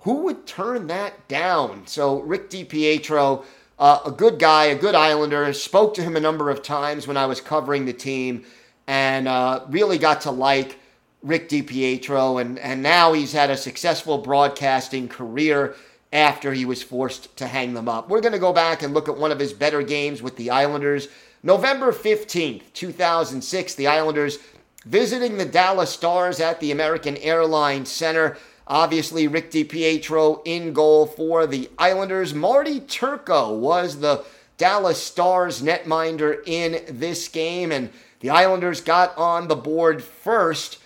Who 0.00 0.22
would 0.24 0.46
turn 0.46 0.88
that 0.88 1.28
down? 1.28 1.86
So, 1.86 2.20
Rick 2.20 2.50
DiPietro, 2.50 3.44
uh, 3.78 4.00
a 4.04 4.10
good 4.10 4.38
guy, 4.38 4.64
a 4.64 4.74
good 4.74 4.96
Islander, 4.96 5.52
spoke 5.52 5.94
to 5.94 6.02
him 6.02 6.16
a 6.16 6.20
number 6.20 6.50
of 6.50 6.62
times 6.62 7.06
when 7.06 7.16
I 7.16 7.26
was 7.26 7.40
covering 7.40 7.84
the 7.84 7.92
team 7.92 8.44
and 8.88 9.28
uh, 9.28 9.64
really 9.68 9.98
got 9.98 10.22
to 10.22 10.32
like 10.32 10.78
Rick 11.22 11.48
DiPietro, 11.48 12.40
and, 12.40 12.58
and 12.58 12.82
now 12.82 13.12
he's 13.12 13.32
had 13.32 13.48
a 13.48 13.56
successful 13.56 14.18
broadcasting 14.18 15.08
career 15.08 15.76
after 16.12 16.52
he 16.52 16.64
was 16.64 16.82
forced 16.82 17.34
to 17.38 17.46
hang 17.46 17.74
them 17.74 17.88
up. 17.88 18.08
We're 18.08 18.20
going 18.20 18.32
to 18.32 18.38
go 18.38 18.52
back 18.52 18.82
and 18.82 18.92
look 18.92 19.08
at 19.08 19.16
one 19.16 19.32
of 19.32 19.38
his 19.38 19.52
better 19.52 19.82
games 19.82 20.22
with 20.22 20.36
the 20.36 20.50
Islanders. 20.50 21.08
November 21.42 21.90
15th, 21.90 22.72
2006, 22.74 23.74
the 23.74 23.86
Islanders 23.86 24.38
visiting 24.84 25.38
the 25.38 25.44
Dallas 25.44 25.90
Stars 25.90 26.40
at 26.40 26.60
the 26.60 26.70
American 26.70 27.16
Airlines 27.16 27.90
Center. 27.90 28.36
Obviously, 28.66 29.26
Rick 29.26 29.50
DiPietro 29.50 30.42
in 30.44 30.72
goal 30.72 31.06
for 31.06 31.46
the 31.46 31.70
Islanders. 31.78 32.34
Marty 32.34 32.80
Turco 32.80 33.52
was 33.56 34.00
the 34.00 34.24
Dallas 34.58 35.02
Stars 35.02 35.62
netminder 35.62 36.46
in 36.46 36.82
this 36.88 37.26
game, 37.28 37.72
and 37.72 37.90
the 38.20 38.30
Islanders 38.30 38.80
got 38.80 39.16
on 39.16 39.48
the 39.48 39.56
board 39.56 40.02
first 40.02 40.78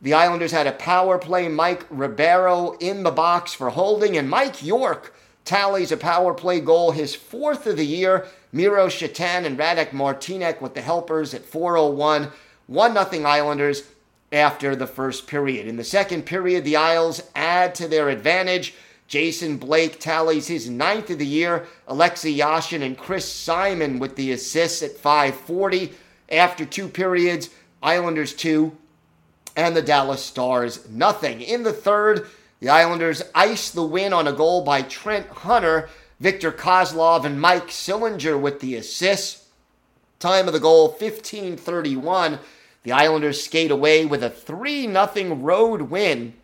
the 0.00 0.14
Islanders 0.14 0.52
had 0.52 0.66
a 0.66 0.72
power 0.72 1.18
play. 1.18 1.48
Mike 1.48 1.86
Ribeiro 1.88 2.76
in 2.78 3.02
the 3.02 3.10
box 3.10 3.54
for 3.54 3.70
holding, 3.70 4.16
and 4.16 4.28
Mike 4.28 4.62
York 4.62 5.14
tallies 5.44 5.92
a 5.92 5.96
power 5.96 6.34
play 6.34 6.60
goal, 6.60 6.90
his 6.90 7.14
fourth 7.14 7.66
of 7.66 7.76
the 7.76 7.86
year. 7.86 8.26
Miro 8.52 8.88
Shatan 8.88 9.44
and 9.44 9.58
Radek 9.58 9.90
Martinek 9.90 10.60
with 10.60 10.74
the 10.74 10.82
helpers 10.82 11.32
at 11.34 11.44
401. 11.44 12.30
1 12.66 13.10
0 13.10 13.24
Islanders 13.24 13.84
after 14.32 14.74
the 14.74 14.86
first 14.86 15.26
period. 15.26 15.66
In 15.66 15.76
the 15.76 15.84
second 15.84 16.26
period, 16.26 16.64
the 16.64 16.76
Isles 16.76 17.22
add 17.34 17.74
to 17.76 17.88
their 17.88 18.08
advantage. 18.08 18.74
Jason 19.06 19.56
Blake 19.56 20.00
tallies 20.00 20.48
his 20.48 20.68
ninth 20.68 21.10
of 21.10 21.18
the 21.18 21.26
year. 21.26 21.66
Alexei 21.86 22.36
Yashin 22.36 22.82
and 22.82 22.98
Chris 22.98 23.30
Simon 23.30 23.98
with 23.98 24.16
the 24.16 24.32
assists 24.32 24.82
at 24.82 24.96
540. 24.96 25.92
After 26.28 26.64
two 26.64 26.88
periods, 26.88 27.50
Islanders 27.82 28.34
2, 28.34 28.76
and 29.56 29.74
the 29.74 29.82
Dallas 29.82 30.22
Stars 30.22 30.88
nothing. 30.88 31.40
In 31.40 31.62
the 31.62 31.72
third, 31.72 32.26
the 32.60 32.68
Islanders 32.68 33.22
ice 33.34 33.70
the 33.70 33.82
win 33.82 34.12
on 34.12 34.28
a 34.28 34.32
goal 34.32 34.62
by 34.62 34.82
Trent 34.82 35.28
Hunter, 35.28 35.88
Victor 36.20 36.52
Kozlov, 36.52 37.24
and 37.24 37.40
Mike 37.40 37.68
Sillinger 37.68 38.40
with 38.40 38.60
the 38.60 38.76
assist. 38.76 39.44
Time 40.18 40.46
of 40.46 40.52
the 40.52 40.60
goal 40.60 40.88
15:31. 40.88 42.38
The 42.82 42.92
Islanders 42.92 43.42
skate 43.42 43.70
away 43.70 44.06
with 44.06 44.22
a 44.22 44.30
3-0 44.30 45.42
road 45.42 45.82
win 45.82 46.34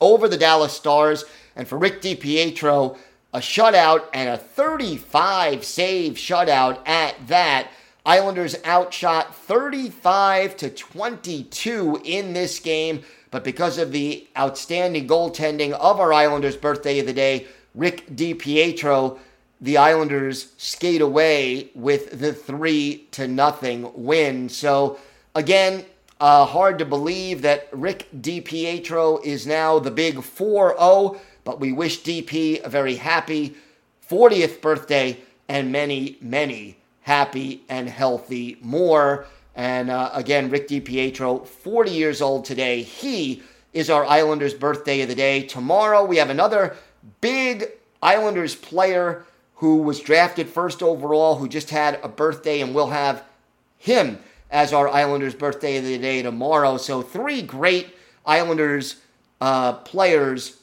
over 0.00 0.28
the 0.28 0.38
Dallas 0.38 0.72
Stars, 0.72 1.24
and 1.56 1.66
for 1.66 1.76
Rick 1.76 2.00
DiPietro, 2.00 2.96
a 3.32 3.38
shutout 3.38 4.04
and 4.12 4.28
a 4.28 4.36
35 4.36 5.64
save 5.64 6.14
shutout 6.14 6.86
at 6.86 7.14
that. 7.28 7.68
Islanders 8.04 8.56
outshot 8.64 9.34
35 9.34 10.56
to 10.58 10.70
22 10.70 12.00
in 12.04 12.32
this 12.32 12.58
game 12.58 13.02
but 13.30 13.44
because 13.44 13.78
of 13.78 13.92
the 13.92 14.26
outstanding 14.36 15.06
goaltending 15.06 15.72
of 15.72 16.00
our 16.00 16.12
Islanders' 16.12 16.56
birthday 16.56 16.98
of 16.98 17.06
the 17.06 17.12
day, 17.12 17.46
Rick 17.74 18.08
DiPietro, 18.14 19.18
the 19.60 19.76
Islanders 19.76 20.52
skate 20.56 21.00
away 21.00 21.70
with 21.74 22.18
the 22.18 22.32
three 22.32 23.06
to 23.12 23.28
nothing 23.28 23.90
win. 23.94 24.48
So 24.48 24.98
again, 25.34 25.84
uh, 26.20 26.44
hard 26.44 26.78
to 26.80 26.84
believe 26.84 27.42
that 27.42 27.68
Rick 27.72 28.08
DiPietro 28.20 29.24
is 29.24 29.46
now 29.46 29.78
the 29.78 29.90
big 29.90 30.22
4 30.22 30.76
0, 30.76 31.20
but 31.44 31.60
we 31.60 31.72
wish 31.72 32.02
DP 32.02 32.62
a 32.62 32.68
very 32.68 32.96
happy 32.96 33.54
40th 34.08 34.60
birthday 34.60 35.18
and 35.48 35.70
many, 35.70 36.18
many 36.20 36.79
happy 37.10 37.60
and 37.68 37.88
healthy 37.88 38.56
more. 38.60 39.26
And 39.56 39.90
uh, 39.90 40.12
again, 40.14 40.48
Rick 40.48 40.68
DiPietro, 40.68 41.44
40 41.44 41.90
years 41.90 42.22
old 42.22 42.44
today. 42.44 42.82
He 42.82 43.42
is 43.72 43.90
our 43.90 44.04
Islanders' 44.04 44.54
birthday 44.54 45.00
of 45.00 45.08
the 45.08 45.16
day. 45.16 45.42
Tomorrow, 45.42 46.04
we 46.04 46.18
have 46.18 46.30
another 46.30 46.76
big 47.20 47.66
Islanders 48.00 48.54
player 48.54 49.24
who 49.56 49.78
was 49.78 49.98
drafted 49.98 50.48
first 50.48 50.84
overall, 50.84 51.34
who 51.34 51.48
just 51.48 51.70
had 51.70 51.98
a 52.04 52.08
birthday, 52.08 52.60
and 52.60 52.76
we'll 52.76 52.90
have 52.90 53.24
him 53.76 54.20
as 54.48 54.72
our 54.72 54.88
Islanders' 54.88 55.34
birthday 55.34 55.78
of 55.78 55.84
the 55.84 55.98
day 55.98 56.22
tomorrow. 56.22 56.76
So, 56.76 57.02
three 57.02 57.42
great 57.42 57.88
Islanders 58.24 59.02
uh, 59.40 59.72
players 59.72 60.60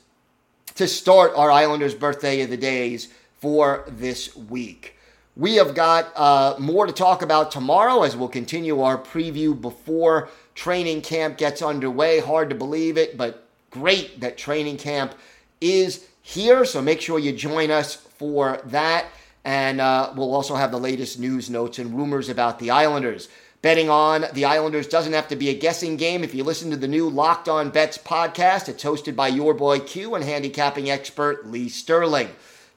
to 0.76 0.88
start 0.88 1.34
our 1.36 1.52
Islanders' 1.52 1.94
birthday 1.94 2.40
of 2.40 2.50
the 2.50 2.56
days 2.56 3.10
for 3.42 3.84
this 3.90 4.34
week. 4.34 4.97
We 5.38 5.58
have 5.58 5.76
got 5.76 6.12
uh, 6.16 6.56
more 6.58 6.88
to 6.88 6.92
talk 6.92 7.22
about 7.22 7.52
tomorrow 7.52 8.02
as 8.02 8.18
we'll 8.18 8.28
continue 8.28 8.82
our 8.82 8.98
preview 8.98 9.60
before 9.60 10.30
training 10.56 11.04
camp 11.04 11.38
gets 11.38 11.62
underway. 11.62 12.20
Hard 12.20 12.50
to 12.50 12.56
believe 12.56 12.98
it, 12.98 13.18
but 13.18 13.48
great 13.70 14.20
that 14.22 14.40
training 14.40 14.78
camp 14.78 15.14
is 15.62 16.08
here. 16.24 16.66
So 16.66 16.82
make 16.82 17.02
sure 17.02 17.20
you 17.20 17.34
join 17.34 17.70
us 17.70 17.94
for 17.94 18.62
that. 18.66 19.06
And 19.46 19.80
uh, 19.80 20.12
we'll 20.16 20.34
also 20.34 20.56
have 20.56 20.72
the 20.72 20.80
latest 20.80 21.20
news 21.20 21.52
notes 21.52 21.78
and 21.78 21.96
rumors 21.96 22.30
about 22.30 22.58
the 22.58 22.72
Islanders. 22.72 23.30
Betting 23.62 23.92
on 23.92 24.26
the 24.34 24.46
Islanders 24.46 24.88
doesn't 24.88 25.14
have 25.14 25.28
to 25.28 25.36
be 25.36 25.50
a 25.50 25.54
guessing 25.54 25.98
game. 25.98 26.24
If 26.24 26.34
you 26.34 26.44
listen 26.44 26.72
to 26.72 26.78
the 26.78 26.88
new 26.88 27.10
Locked 27.10 27.48
On 27.48 27.70
Bets 27.70 28.00
podcast, 28.00 28.70
it's 28.70 28.84
hosted 28.84 29.16
by 29.16 29.28
your 29.28 29.54
boy 29.54 29.82
Q 29.82 30.16
and 30.16 30.24
handicapping 30.24 30.90
expert 30.90 31.46
Lee 31.46 31.70
Sterling. 31.70 32.30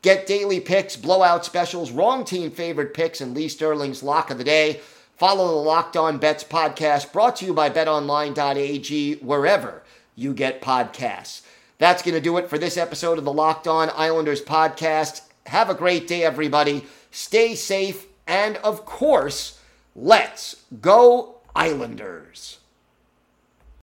Get 0.03 0.27
daily 0.27 0.61
picks, 0.61 0.97
blowout 0.97 1.45
specials, 1.45 1.91
wrong 1.91 2.25
team 2.25 2.51
favorite 2.51 2.95
picks, 2.95 3.21
and 3.21 3.35
Lee 3.35 3.49
Sterling's 3.49 4.03
lock 4.03 4.31
of 4.31 4.39
the 4.39 4.45
day. 4.45 4.81
Follow 5.17 5.49
the 5.49 5.55
Locked 5.55 5.97
On 5.97 6.19
Bets 6.19 6.45
podcast 6.45 7.13
brought 7.13 7.37
to 7.37 7.45
you 7.45 7.53
by 7.53 7.69
betonline.ag 7.69 9.17
wherever 9.17 9.83
you 10.17 10.33
get 10.33 10.63
podcasts. 10.63 11.43
That's 11.79 12.03
going 12.03 12.15
to 12.15 12.21
do 12.21 12.39
it 12.39 12.49
for 12.49 12.59
this 12.59 12.77
episode 12.77 13.19
of 13.19 13.25
the 13.25 13.33
Locked 13.33 13.69
On 13.69 13.91
Islanders 13.95 14.43
podcast. 14.43 15.23
Have 15.47 15.69
a 15.69 15.75
great 15.75 16.09
day, 16.09 16.25
everybody. 16.25 16.87
Stay 17.11 17.55
safe, 17.55 18.07
and 18.27 18.57
of 18.59 18.87
course, 18.87 19.59
Let's 19.97 20.65
go, 20.81 21.41
Islanders. 21.55 22.60